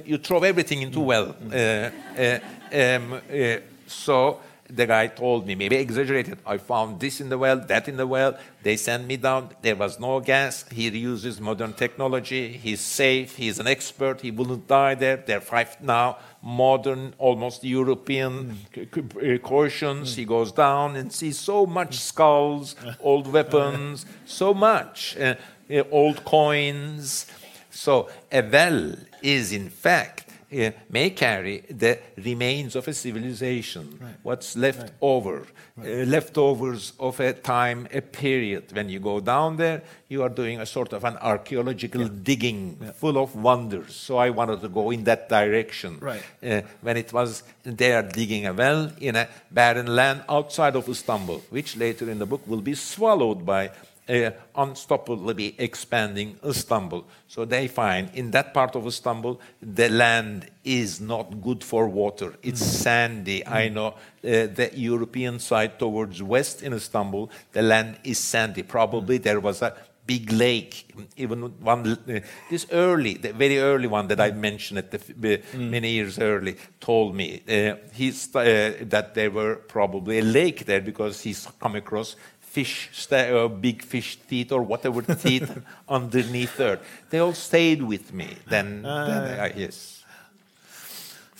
[0.05, 1.35] you throw everything into well.
[1.53, 2.39] Uh, uh,
[2.73, 7.59] um, uh, so the guy told me, maybe exaggerated, I found this in the well,
[7.59, 8.37] that in the well.
[8.63, 9.51] They sent me down.
[9.61, 10.65] There was no gas.
[10.71, 12.49] He uses modern technology.
[12.53, 13.37] He's safe.
[13.37, 14.23] He's an expert.
[14.23, 15.19] He wouldn't die there.
[15.19, 20.15] There are five now modern, almost European c- c- uh.
[20.15, 25.35] He goes down and sees so much skulls, old weapons, so much, uh,
[25.71, 27.27] uh, old coins.
[27.71, 30.24] So a well is, in fact,
[30.55, 35.47] uh, may carry the remains of a civilization, what's left over,
[35.79, 38.73] uh, leftovers of a time, a period.
[38.73, 43.19] When you go down there, you are doing a sort of an archaeological digging full
[43.19, 43.95] of wonders.
[43.95, 45.99] So I wanted to go in that direction.
[46.01, 46.23] Right.
[46.43, 50.89] Uh, when it was they are digging a well in a barren land outside of
[50.89, 53.71] Istanbul, which later in the book will be swallowed by
[54.09, 57.05] uh, unstoppably expanding Istanbul.
[57.29, 62.35] So they find in that part of Istanbul the land is not good for water.
[62.43, 63.47] It's sandy.
[63.47, 68.63] I know uh, the European side towards west in Istanbul, the land is sandy.
[68.63, 69.75] Probably there was a
[70.07, 70.87] big lake,
[71.17, 75.55] even one uh, this early, the very early one that I mentioned at the, f-
[75.55, 80.67] uh, many years early, told me uh, he's, uh, that there were probably a lake
[80.67, 82.17] there because he's come across
[82.55, 85.51] fish, uh, big fish teeth or whatever teeth
[85.89, 86.79] underneath her.
[87.11, 88.29] They all stayed with me.
[88.49, 90.05] Then, then I, yes.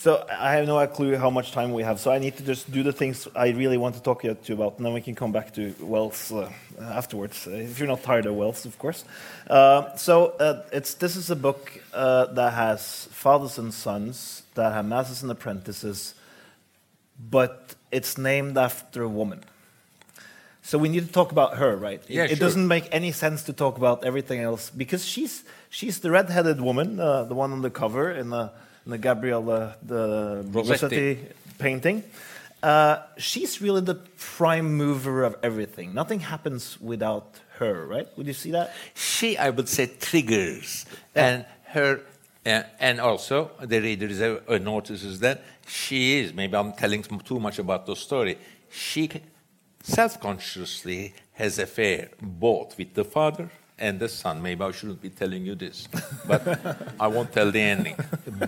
[0.05, 1.99] So I have no clue how much time we have.
[1.99, 4.55] So I need to just do the things I really want to talk to you
[4.55, 8.03] about, and then we can come back to Wells uh, afterwards, uh, if you're not
[8.03, 9.05] tired of Wells, of course.
[9.49, 14.75] Uh, so uh, it's this is a book uh, that has fathers and sons, that
[14.75, 16.15] have masters and apprentices,
[17.31, 19.41] but it's named after a woman.
[20.67, 22.03] So we need to talk about her, right?
[22.09, 26.01] Yeah, it, it doesn't make any sense to talk about everything else because she's she's
[26.01, 28.51] the red-headed woman, uh, the one on the cover in the
[28.87, 31.19] in the Gabriel uh, the Rossetti.
[31.59, 32.03] Painting.
[32.63, 35.93] Uh, she's really the prime mover of everything.
[35.93, 38.09] Nothing happens without her, right?
[38.17, 38.73] Would you see that?
[38.95, 42.01] she, I would say, triggers, and her,
[42.47, 46.33] uh, and also the reader is, uh, notices that she is.
[46.33, 48.39] Maybe I'm telling too much about the story.
[48.71, 49.11] She
[49.85, 54.43] self-consciously has affair both with the father and the son.
[54.43, 55.89] Maybe I shouldn't be telling you this,
[56.27, 56.43] but
[56.99, 57.97] I won't tell the ending.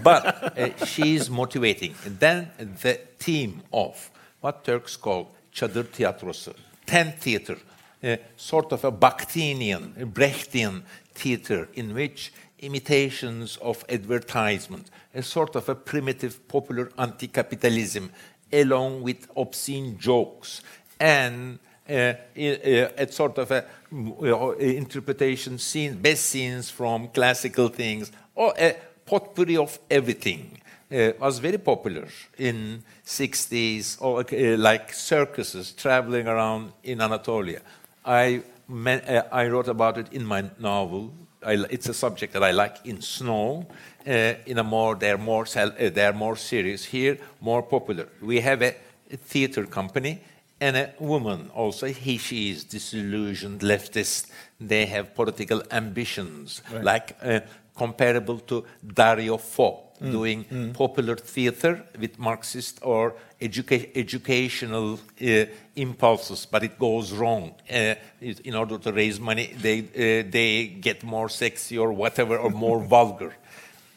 [0.02, 1.94] But uh, she is motivating.
[2.04, 4.10] And then the theme of
[4.40, 6.54] what Turks call çadır tiyatrosu,
[6.86, 7.58] tent theater,
[8.02, 10.82] uh, sort of a Bakhtinian, Brechtian
[11.14, 18.10] theater in which imitations of advertisement, a sort of a primitive popular anti-capitalism,
[18.52, 20.62] along with obscene jokes
[21.00, 28.10] and uh, i- uh, sort of a uh, interpretation scene, best scenes from classical things,
[28.34, 30.60] or a potpourri of everything
[30.92, 32.06] uh, was very popular
[32.38, 37.60] in 60s, or uh, like circuses traveling around in Anatolia.
[38.04, 41.12] I, uh, I wrote about it in my novel.
[41.44, 43.66] I, it's a subject that I like in snow.
[44.04, 48.08] In a more, they're more, they're more serious here, more popular.
[48.22, 48.74] We have a,
[49.10, 50.20] a theater company
[50.60, 51.86] and a woman also.
[51.86, 54.26] He, she is disillusioned, leftist.
[54.60, 57.40] They have political ambitions, like uh,
[57.76, 65.44] comparable to Dario Fo, doing popular theater with Marxist or educa- educational uh,
[65.74, 67.54] impulses, but it goes wrong.
[67.70, 72.50] Uh, in order to raise money, they, uh, they get more sexy or whatever, or
[72.50, 73.34] more vulgar.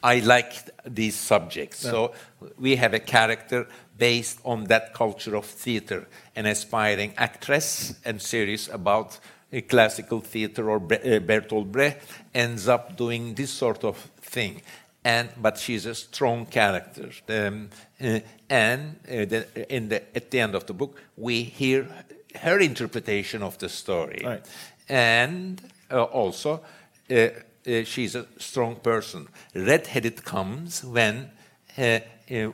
[0.01, 0.53] I like
[0.85, 1.79] these subjects.
[1.79, 2.13] So
[2.57, 3.67] we have a character
[3.99, 9.19] based on that culture of theater, an aspiring actress and series about
[9.67, 14.61] classical theater or uh, Bertolt Brecht ends up doing this sort of thing.
[15.03, 17.09] And, but she's a strong character.
[17.29, 17.69] Um,
[18.01, 18.19] uh,
[18.49, 21.87] and uh, the, in the, at the end of the book, we hear
[22.35, 24.21] her interpretation of the story.
[24.23, 24.45] Right.
[24.87, 26.61] And uh, also,
[27.09, 29.27] uh, uh, she's a strong person.
[29.55, 31.31] Red-headed comes when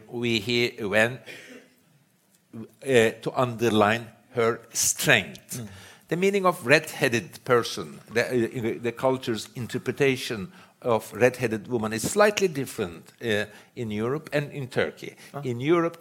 [0.10, 1.20] we hear when
[2.56, 5.62] uh, to underline her strength.
[6.08, 10.52] The meaning of red-headed person, the, uh, the culture's interpretation
[10.82, 13.46] of red-headed woman is slightly different uh,
[13.76, 15.16] in Europe and in Turkey.
[15.44, 15.98] In Europe,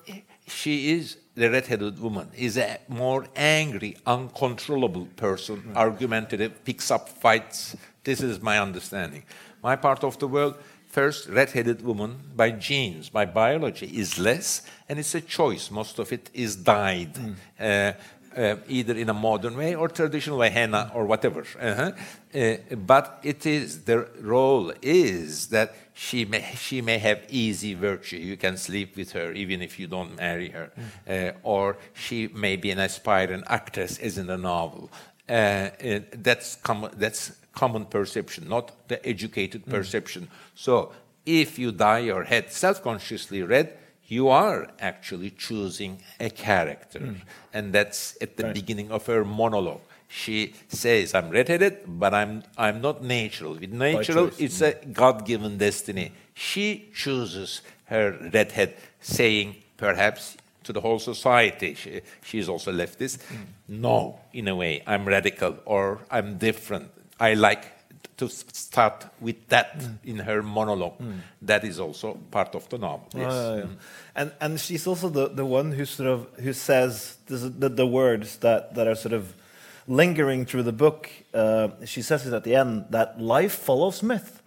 [0.47, 7.77] she is the red-headed woman is a more angry, uncontrollable person, argumentative, picks up fights.
[8.05, 9.25] This is my understanding.
[9.63, 10.57] My part of the world,
[10.95, 15.71] first, red-headed woman by genes, by biology, is less, and it's a choice.
[15.71, 17.15] Most of it is dyed.
[17.59, 17.93] Uh,
[18.37, 21.43] uh, either in a modern way or traditional way, henna or whatever.
[21.61, 21.93] Uh-huh.
[22.35, 28.17] Uh, but it is the role is that she may she may have easy virtue.
[28.17, 30.69] You can sleep with her even if you don't marry her,
[31.09, 34.91] uh, or she may be an aspiring actress, as in the novel.
[35.29, 36.91] Uh, uh, that's common.
[36.97, 40.29] That's common perception, not the educated perception.
[40.55, 40.93] So
[41.25, 46.99] if you dye your head self-consciously red, you are actually choosing a character.
[46.99, 47.15] Hmm.
[47.53, 49.81] And that's at the beginning of her monologue.
[50.09, 53.55] She says, I'm redheaded, but I'm, I'm not natural.
[53.55, 56.13] With natural, it's a God given destiny.
[56.35, 63.37] She chooses her redhead, saying, perhaps to the whole society, she, she's also leftist, hmm.
[63.69, 66.91] no, in a way, I'm radical or I'm different.
[67.21, 67.71] I like
[68.17, 71.03] to start with that in her monologue.
[71.43, 73.09] That is also part of the novel.
[73.15, 73.33] Yes.
[73.33, 73.65] Oh, yeah.
[74.15, 77.87] And and she's also the, the one who sort of who says this, the, the
[77.87, 79.35] words that, that are sort of
[79.89, 81.11] lingering through the book.
[81.33, 84.41] Uh, she says it at the end that life follows myth,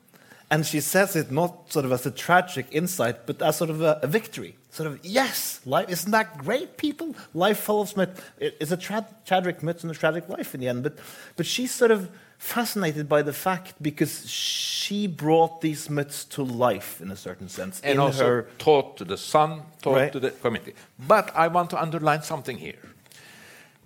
[0.50, 3.82] and she says it not sort of as a tragic insight, but as sort of
[3.82, 4.56] a, a victory.
[4.78, 7.16] Sort of yes, life isn't that great, people?
[7.34, 8.14] Life follows myth.
[8.40, 10.84] It, it's a tra- tragic myth and a tragic life in the end.
[10.84, 10.94] But
[11.36, 12.02] but she's sort of
[12.38, 17.82] fascinated by the fact because she brought these myths to life in a certain sense
[17.84, 20.12] and in also her taught to the son, taught Right.
[20.14, 20.74] to the committee.
[21.08, 22.84] But I want to underline something here.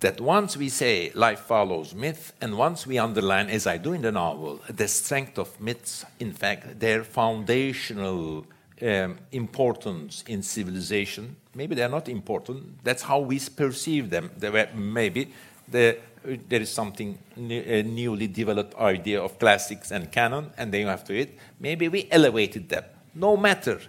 [0.00, 4.02] that once we say life follows myth, and once we underline, as I do in
[4.02, 8.44] the novel, the strength of myths, in fact, their foundational
[8.82, 14.30] um, importance in civilization, maybe they're not important, that's how we perceive them.
[14.74, 15.32] Maybe
[15.68, 15.98] the,
[16.48, 21.04] there is something, a newly developed idea of classics and canon, and then you have
[21.04, 21.38] to it.
[21.60, 22.84] Maybe we elevated them.
[23.14, 23.80] No matter.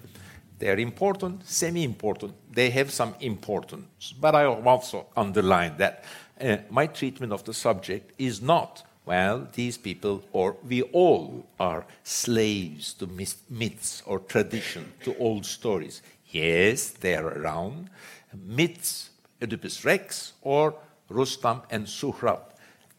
[0.59, 2.35] They're important, semi important.
[2.49, 4.13] They have some importance.
[4.13, 6.05] But I also underline that
[6.39, 11.85] uh, my treatment of the subject is not, well, these people or we all are
[12.03, 13.07] slaves to
[13.49, 16.01] myths or tradition, to old stories.
[16.29, 17.89] Yes, they are around.
[18.33, 19.09] Myths,
[19.41, 20.75] Oedipus Rex or
[21.09, 22.39] Rustam and Suhrab,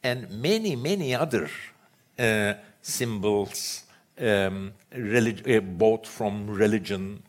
[0.02, 1.48] and many, many other
[2.18, 3.84] uh, symbols,
[4.20, 7.22] um, uh, both from religion,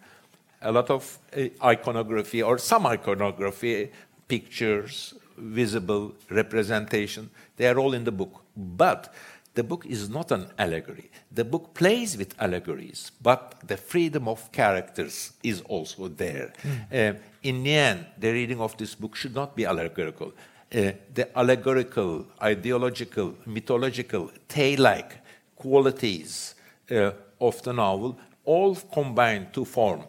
[0.61, 3.91] a lot of uh, iconography or some iconography,
[4.28, 7.30] pictures, visible representation.
[7.58, 8.41] They are all in the book.
[8.56, 9.14] But
[9.56, 11.10] the book is not an allegory.
[11.32, 16.53] The book plays with allegories, but the freedom of characters is also there.
[16.62, 17.16] Mm.
[17.16, 20.34] Uh, in the end, the reading of this book should not be allegorical.
[20.74, 25.20] Uh, the allegorical, ideological, mythological, tale like
[25.56, 26.56] qualities
[26.91, 30.03] uh, of the novel all combine to form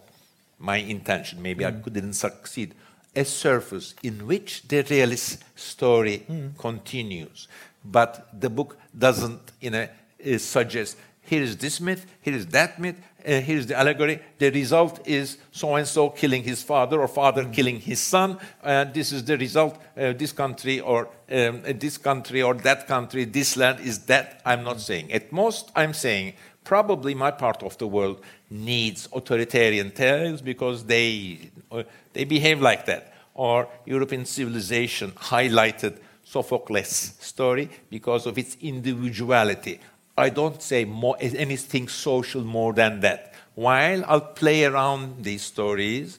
[0.58, 1.68] my intention, maybe mm.
[1.68, 2.74] I didn't succeed,
[3.16, 6.56] a surface in which the realist story mm.
[6.58, 7.48] continues.
[7.84, 9.88] But the book doesn't you know,
[10.24, 10.96] uh, suggest
[11.26, 12.96] here is this myth, here is that myth,
[13.26, 14.20] uh, here's the allegory.
[14.38, 17.52] The result is so and so killing his father or father mm.
[17.52, 18.38] killing his son.
[18.62, 19.76] And this is the result.
[19.96, 24.40] Uh, this country or um, this country or that country, this land is that.
[24.44, 25.12] I'm not saying.
[25.12, 31.50] At most, I'm saying probably my part of the world needs authoritarian tales because they,
[31.72, 31.82] uh,
[32.16, 33.12] they behave like that.
[33.34, 39.80] Or European civilization highlighted Sophocles' story because of its individuality.
[40.16, 43.34] I don't say more, anything social more than that.
[43.54, 46.18] While I'll play around these stories,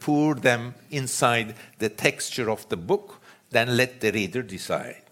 [0.00, 3.20] pour them inside the texture of the book,
[3.50, 5.02] then let the reader decide.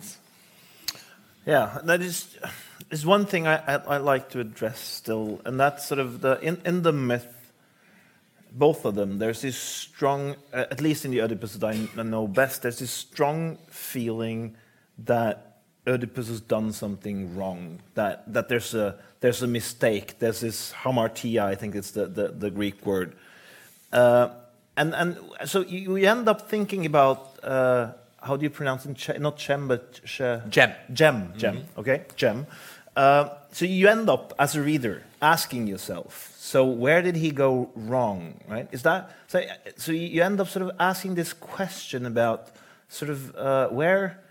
[1.46, 2.36] Yeah, that is
[2.90, 6.40] is one thing I, I, I, like to address still, and that's sort of the
[6.40, 7.35] in, in the myth,
[8.58, 9.18] both of them.
[9.18, 12.62] There's this strong, uh, at least in the Oedipus that I know best.
[12.62, 14.56] There's this strong feeling
[14.98, 17.80] that Oedipus has done something wrong.
[17.94, 20.18] That that there's a there's a mistake.
[20.18, 23.16] There's this hamartia, I think it's the the, the Greek word,
[23.92, 24.28] uh,
[24.76, 27.44] and and so you, you, end up thinking about.
[27.44, 27.92] Uh,
[28.22, 28.96] how do you pronounce it?
[28.96, 30.72] Ch not chem, but ch gem.
[30.92, 31.54] Gem, gem.
[31.54, 31.80] Mm -hmm.
[31.80, 32.46] Okay, gem.
[32.96, 37.70] Uh, so you end up as a reader asking yourself, so where did he go
[37.74, 38.68] wrong, right?
[38.70, 39.42] Is that so?
[39.78, 42.50] So you end up sort of asking this question about
[42.88, 44.22] sort of uh, where,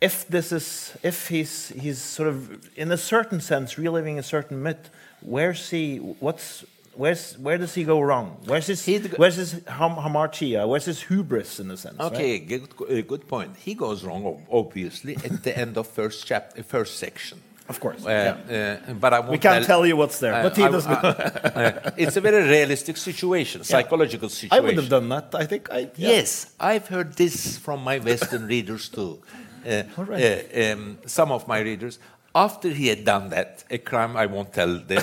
[0.00, 4.64] if this is, if he's he's sort of in a certain sense reliving a certain
[4.64, 4.90] myth,
[5.20, 5.98] where's he?
[5.98, 6.64] What's
[6.96, 8.36] Where's, where does he go wrong?
[8.44, 8.86] Where's his,
[9.16, 10.68] where's his hamartia?
[10.68, 11.98] Where's his hubris, in a sense?
[11.98, 12.68] Okay, right?
[12.78, 13.56] good, good point.
[13.56, 17.40] He goes wrong, obviously, at the end of first chapter, first section.
[17.66, 18.04] Of course.
[18.04, 18.78] Uh, yeah.
[18.88, 20.34] uh, but I won't we can't tell, tell you what's there.
[20.34, 23.64] Uh, but he does uh, it's a very realistic situation, yeah.
[23.64, 24.58] psychological situation.
[24.58, 25.34] I would have done that.
[25.34, 25.72] I think.
[25.72, 26.10] I, yeah.
[26.10, 29.22] Yes, I've heard this from my Western readers too.
[29.66, 31.98] Uh, uh, um, some of my readers.
[32.34, 34.98] After he had done that, a crime I won't tell the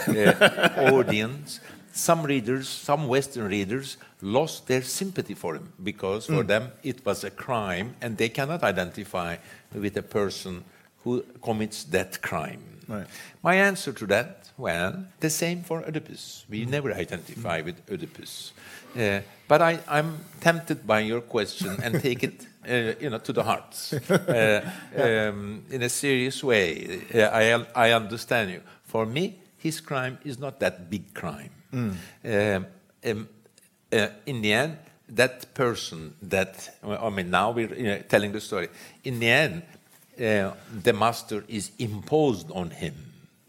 [0.93, 1.61] audience.
[1.93, 6.47] Some readers, some Western readers, lost their sympathy for him because for mm.
[6.47, 9.37] them it was a crime, and they cannot identify
[9.73, 10.63] with a person
[11.03, 12.61] who commits that crime.
[12.87, 13.07] Right.
[13.43, 16.45] My answer to that, well, the same for Oedipus.
[16.49, 18.51] We never identify with Oedipus.
[18.95, 23.33] Uh, but I, am tempted by your question and take it, uh, you know, to
[23.33, 24.61] the heart uh,
[25.01, 27.01] um, in a serious way.
[27.13, 28.61] Uh, I, I understand you.
[28.83, 31.51] For me, his crime is not that big crime.
[31.73, 31.95] Mm.
[32.25, 32.65] Um,
[33.05, 33.29] um,
[33.93, 34.77] uh, in the end,
[35.09, 38.69] that person that I mean, now we're you know, telling the story.
[39.03, 39.63] In the end,
[40.21, 40.53] uh,
[40.83, 42.93] the master is imposed on him.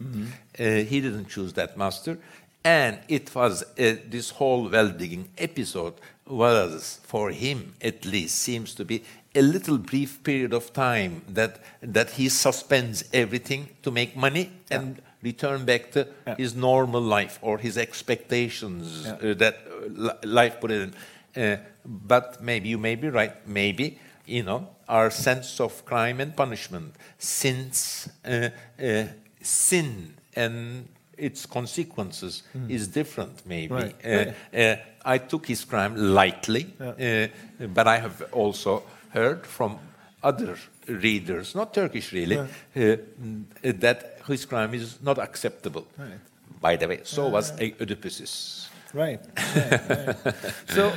[0.03, 0.25] Mm-hmm.
[0.59, 2.19] Uh, he didn't choose that master.
[2.65, 5.95] And it was uh, this whole well digging episode
[6.27, 9.05] was, for him at least, seems to be
[9.35, 14.79] a little brief period of time that, that he suspends everything to make money yeah.
[14.79, 16.37] and return back to yeah.
[16.37, 19.31] his normal life or his expectations yeah.
[19.31, 19.59] uh, that
[19.99, 20.95] uh, life put in.
[21.37, 23.47] Uh, but maybe you may be right.
[23.49, 28.51] Maybe you know, our sense of crime and punishment, since uh,
[28.83, 29.05] uh,
[29.41, 32.71] sin and its consequences mm.
[32.71, 33.75] is different, maybe.
[33.75, 33.95] Right.
[34.05, 37.29] Uh, uh, I took his crime lightly, yeah.
[37.61, 39.79] Uh, but I have also heard from
[40.23, 40.57] other
[40.87, 45.87] readers, not Turkish really, uh, mm, that his crime is not acceptable.
[45.99, 46.21] Right.
[46.61, 48.69] By the way, so was Oedipus.
[48.95, 49.21] Right.
[49.57, 50.35] right, right.
[50.69, 50.93] so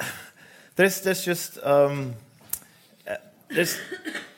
[0.76, 2.14] there's there's just um,
[3.48, 3.78] there's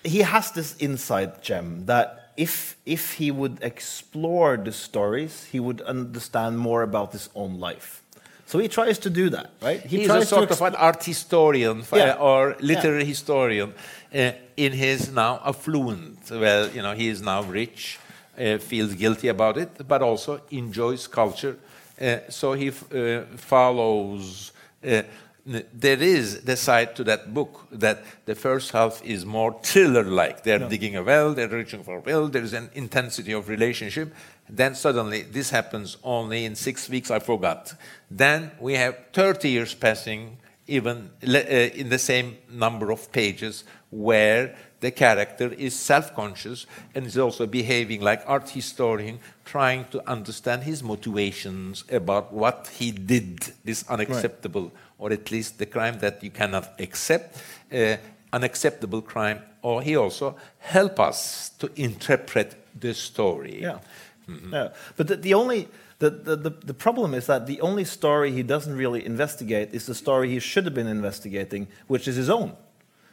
[0.04, 5.80] he has this inside gem that if if he would explore the stories, he would
[5.82, 8.02] understand more about his own life.
[8.46, 9.80] So he tries to do that, right?
[9.84, 12.14] He He's a sort of an art historian yeah.
[12.14, 13.08] or literary yeah.
[13.14, 13.74] historian
[14.14, 16.30] uh, in his now affluent.
[16.30, 17.98] Well, you know, he is now rich,
[18.38, 21.58] uh, feels guilty about it, but also enjoys culture.
[22.00, 24.52] Uh, so he uh, follows
[24.82, 25.02] uh,
[25.48, 30.42] there is the side to that book that the first half is more thriller-like.
[30.42, 34.14] They're digging a well, they're reaching for a well, there is an intensity of relationship.
[34.48, 37.74] Then suddenly, this happens only in six weeks, I forgot.
[38.10, 40.36] Then we have 30 years passing,
[40.66, 47.16] even uh, in the same number of pages, where the character is self-conscious and is
[47.16, 53.88] also behaving like art historian, trying to understand his motivations about what he did, this
[53.88, 57.42] unacceptable right or at least the crime that you cannot accept,
[57.72, 57.96] uh,
[58.32, 63.60] unacceptable crime, or he also help us to interpret the story.
[63.60, 63.78] Yeah,
[64.26, 64.52] mm -hmm.
[64.52, 64.72] yeah.
[64.96, 65.68] But the, the only
[65.98, 69.94] the, the, the, problem is that the only story he doesn't really investigate is the
[69.94, 72.52] story he should have been investigating, which is his own.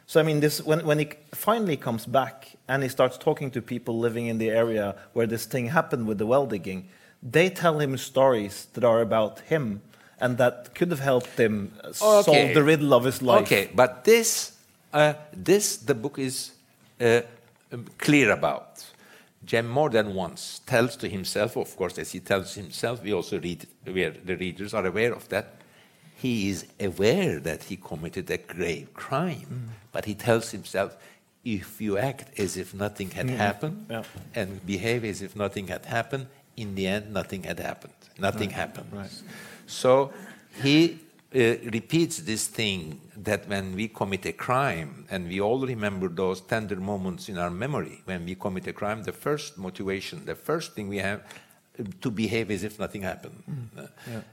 [0.06, 3.60] So, I mean, this, when, when he finally comes back and he starts talking to
[3.60, 6.88] people living in the area where this thing happened with the well digging,
[7.20, 9.82] they tell him stories that are about him
[10.20, 11.92] and that could have helped him okay.
[11.92, 13.42] solve the riddle of his life.
[13.42, 14.52] Okay, but this,
[14.92, 16.52] uh, this the book is
[17.00, 17.20] uh,
[17.98, 18.84] clear about.
[19.46, 23.38] Cem more than once tells to himself, of course, as he tells himself, we also
[23.38, 25.60] read, where the readers are aware of that.
[26.16, 29.68] He is aware that he committed a grave crime, mm.
[29.92, 30.96] but he tells himself,
[31.44, 33.36] if you act as if nothing had mm.
[33.36, 34.02] happened yeah.
[34.34, 37.92] and behave as if nothing had happened, in the end, nothing had happened.
[38.18, 38.56] Nothing right.
[38.56, 38.92] happens.
[38.92, 39.22] Right.
[39.66, 40.12] So
[40.62, 41.00] he
[41.34, 41.38] uh,
[41.72, 46.76] repeats this thing that when we commit a crime, and we all remember those tender
[46.76, 50.88] moments in our memory when we commit a crime, the first motivation, the first thing
[50.88, 51.20] we have
[51.78, 53.42] uh, to behave as if nothing happened.
[53.50, 53.88] Mm.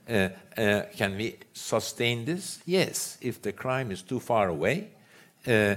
[0.07, 0.29] Yeah.
[0.57, 2.59] Uh, uh, can we sustain this?
[2.65, 4.89] Yes, if the crime is too far away
[5.47, 5.75] uh,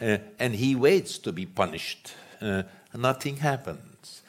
[0.00, 2.14] uh, and he waits to be punished,
[2.94, 4.22] nothing happens.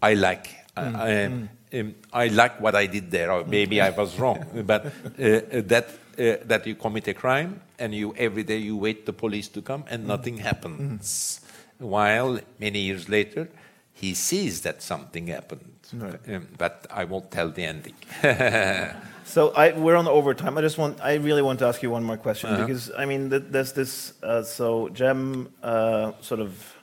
[0.00, 0.46] I like.
[0.76, 0.96] Mm.
[0.96, 4.86] I, mm um, I like what I did there, or maybe I was wrong, but
[4.86, 9.12] uh, that uh, that you commit a crime and you every day you wait the
[9.12, 11.40] police to come and nothing happens.
[11.78, 13.48] While many years later,
[13.92, 16.20] he sees that something happened, right.
[16.28, 17.94] um, but I won't tell the ending.
[19.24, 20.56] so I, we're on overtime.
[20.56, 22.66] I just want, I really want to ask you one more question uh -huh.
[22.66, 24.14] because I mean, there's this.
[24.22, 26.73] Uh, so Cem uh, sort of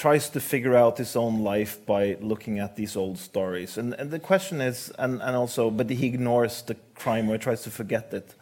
[0.00, 3.76] tries to figure out his own life by looking at these old stories.
[3.76, 7.64] And, and the question is, and, and also, but he ignores the crime or tries
[7.64, 8.34] to forget it.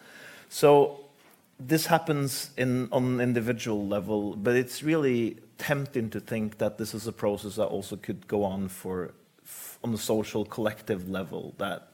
[0.48, 1.00] So
[1.58, 6.94] this happens in, on an individual level, but it's really tempting to think that this
[6.94, 9.12] is a process that also could go on for
[9.82, 11.92] on the social collective level that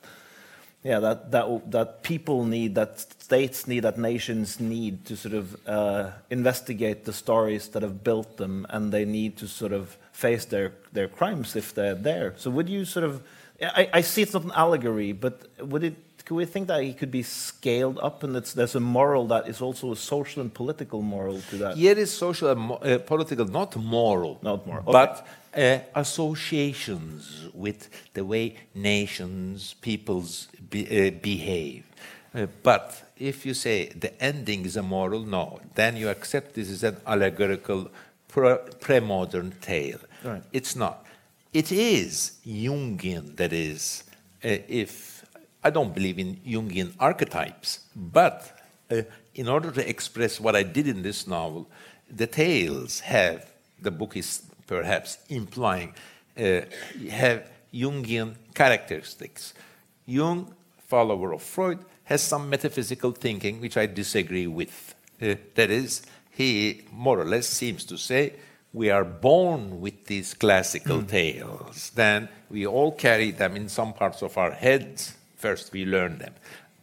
[0.85, 5.57] yeah, that, that, that people need, that states need, that nations need to sort of
[5.67, 10.45] uh, investigate the stories that have built them, and they need to sort of face
[10.45, 12.35] their, their crimes if they're there.
[12.37, 13.23] So, would you sort of,
[13.63, 16.97] I, I see it's not an allegory, but would it, could we think that it
[16.97, 21.03] could be scaled up and there's a moral that is also a social and political
[21.03, 21.77] moral to that?
[21.77, 24.39] Yeah, it is social and uh, political, not moral.
[24.43, 24.83] Not moral.
[24.85, 24.93] Okay.
[24.93, 31.85] But uh, associations with the way nations, peoples be, uh, behave.
[32.35, 36.71] Uh, but if you say the ending is a moral, no, then you accept this
[36.71, 37.91] is an allegorical
[38.29, 40.01] pre modern tale.
[40.25, 40.43] Right.
[40.53, 41.05] It's not.
[41.53, 44.05] It is Jungian, that is,
[44.43, 45.14] uh, if
[45.65, 48.57] I don't believe in Jungian archetypes, but
[48.91, 49.03] uh,
[49.35, 51.71] in order to express what I did in this novel,
[52.11, 53.51] the tales have,
[53.81, 55.95] the book is perhaps implying,
[56.39, 56.61] uh,
[57.11, 59.55] have Jungian characteristics.
[60.07, 60.55] Jung,
[60.87, 64.95] follower of Freud, has some metaphysical thinking which I disagree with.
[65.21, 68.35] Uh, that is, he more or less seems to say
[68.75, 71.09] we are born with these classical mm.
[71.09, 71.91] tales.
[71.95, 75.15] Then we all carry them in some parts of our heads.
[75.45, 76.33] First, we learn them.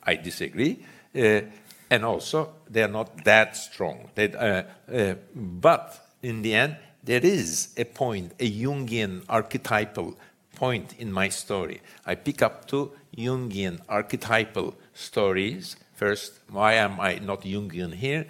[0.03, 0.85] I disagree.
[1.15, 1.41] Uh,
[1.89, 4.11] and also, they are not that strong.
[4.13, 4.63] They, uh,
[4.93, 5.85] uh, but
[6.21, 10.15] in the end, there is a point, a Jungian archetypal
[10.55, 11.81] point in my story.
[12.05, 15.75] I pick up two Jungian archetypal stories.
[15.95, 18.27] First, why am I not Jungian here?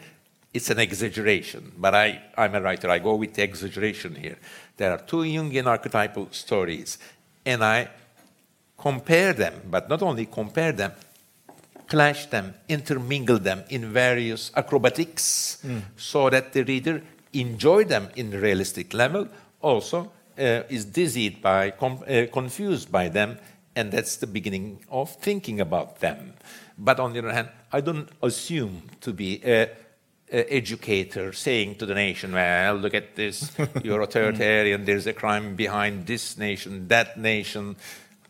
[0.53, 2.89] it's an exaggeration, but I, I'm a writer.
[2.89, 4.37] I go with the exaggeration here.
[4.75, 6.97] There are two Jungian archetypal stories,
[7.45, 7.87] and I
[8.81, 10.91] compare them, but not only compare them,
[11.87, 15.81] clash them, intermingle them in various acrobatics mm.
[15.95, 17.01] so that the reader
[17.33, 19.27] enjoy them in realistic level,
[19.61, 23.37] also uh, is dizzied by, uh, confused by them,
[23.75, 26.33] and that's the beginning of thinking about them.
[26.77, 29.69] But on the other hand, I don't assume to be a,
[30.31, 33.51] a educator saying to the nation, well, look at this,
[33.83, 37.75] you're authoritarian, there's a crime behind this nation, that nation.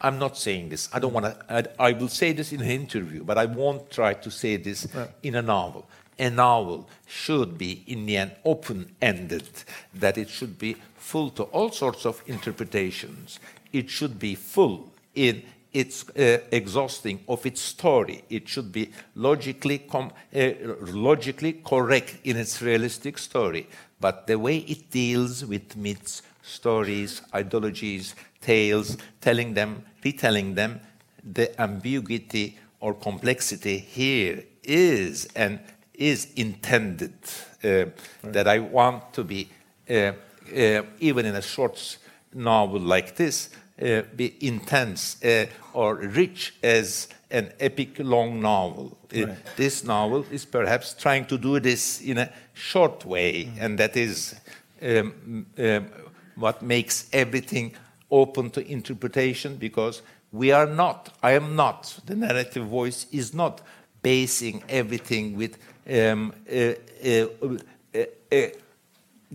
[0.01, 0.89] I'm not saying this.
[0.91, 1.37] I don't want to.
[1.79, 4.87] I, I, will say this in an interview, but I won't try to say this
[4.93, 5.09] right.
[5.21, 5.87] in a novel.
[6.17, 9.47] A novel should be, in the end, open ended,
[9.93, 13.39] that it should be full to all sorts of interpretations.
[13.71, 18.23] It should be full in its uh, exhausting of its story.
[18.29, 20.51] It should be logically, uh,
[20.81, 23.67] logically correct in its realistic story.
[23.99, 30.79] But the way it deals with myths, stories, ideologies, tales, telling them, retelling them,
[31.23, 35.59] the ambiguity or complexity here is and
[35.93, 37.13] is intended
[37.63, 37.93] uh, right.
[38.23, 39.49] that I want to be
[39.89, 40.13] uh,
[40.55, 41.97] uh, even in a short
[42.33, 43.49] novel like this,
[43.81, 48.97] uh, be intense uh, or rich as an epic long novel.
[49.13, 49.37] Right.
[49.57, 53.57] this novel is perhaps trying to do this in a short way, mm.
[53.59, 54.35] and that is
[54.81, 55.87] um, um,
[56.35, 57.73] what makes everything
[58.11, 60.01] open to interpretation because
[60.31, 63.61] we are not, I am not, the narrative voice is not
[64.01, 65.57] basing everything with
[65.89, 66.73] um, uh,
[67.05, 68.47] uh, uh,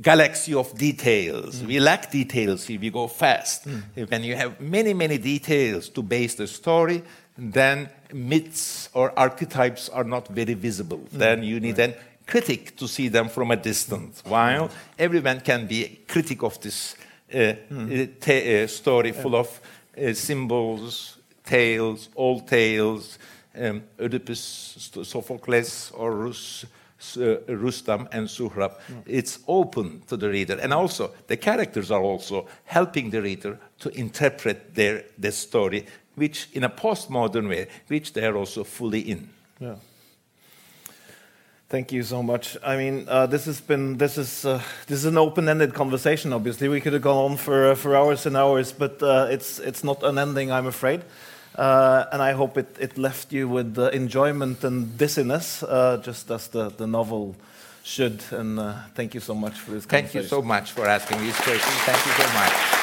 [0.00, 1.62] galaxy of details.
[1.62, 1.66] Mm.
[1.66, 3.66] We lack details if we go fast.
[3.66, 4.10] Mm.
[4.10, 7.02] When you have many, many details to base the story,
[7.36, 10.98] then myths or archetypes are not very visible.
[10.98, 11.10] Mm.
[11.10, 11.90] Then you need right.
[11.90, 11.94] an
[12.26, 14.22] critic to see them from a distance.
[14.24, 16.96] While everyone can be a critic of this
[17.34, 19.60] uh, uh, uh story full of
[19.96, 23.18] uh, symbols, tales, old tales,
[23.58, 26.66] um, Oedipus, Sophocles, or Rus
[27.16, 28.72] uh, Rustam and Suhrab.
[28.88, 29.02] Mm.
[29.06, 30.58] It's open to the reader.
[30.58, 36.48] And also, the characters are also helping the reader to interpret their, their story, which
[36.52, 39.28] in a postmodern way, which they are also fully in.
[39.60, 39.76] Yeah.
[41.68, 42.56] Thank you so much.
[42.62, 46.32] I mean, uh, this has been this is uh, this is an open-ended conversation.
[46.32, 49.58] Obviously, we could have gone on for uh, for hours and hours, but uh, it's
[49.58, 51.02] it's not unending, I'm afraid.
[51.56, 56.30] Uh, and I hope it, it left you with uh, enjoyment and dizziness, uh, just
[56.30, 57.34] as the, the novel
[57.82, 58.22] should.
[58.30, 61.36] And uh, thank you so much for this Thank you so much for asking these
[61.36, 61.76] questions.
[61.84, 62.75] Thank you so much.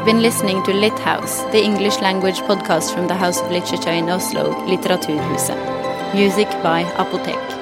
[0.00, 3.90] Have been listening to Lit House, the English language podcast from the House of Literature
[3.90, 6.14] in Oslo, Litteraturhuset.
[6.14, 7.59] Music by Apotek.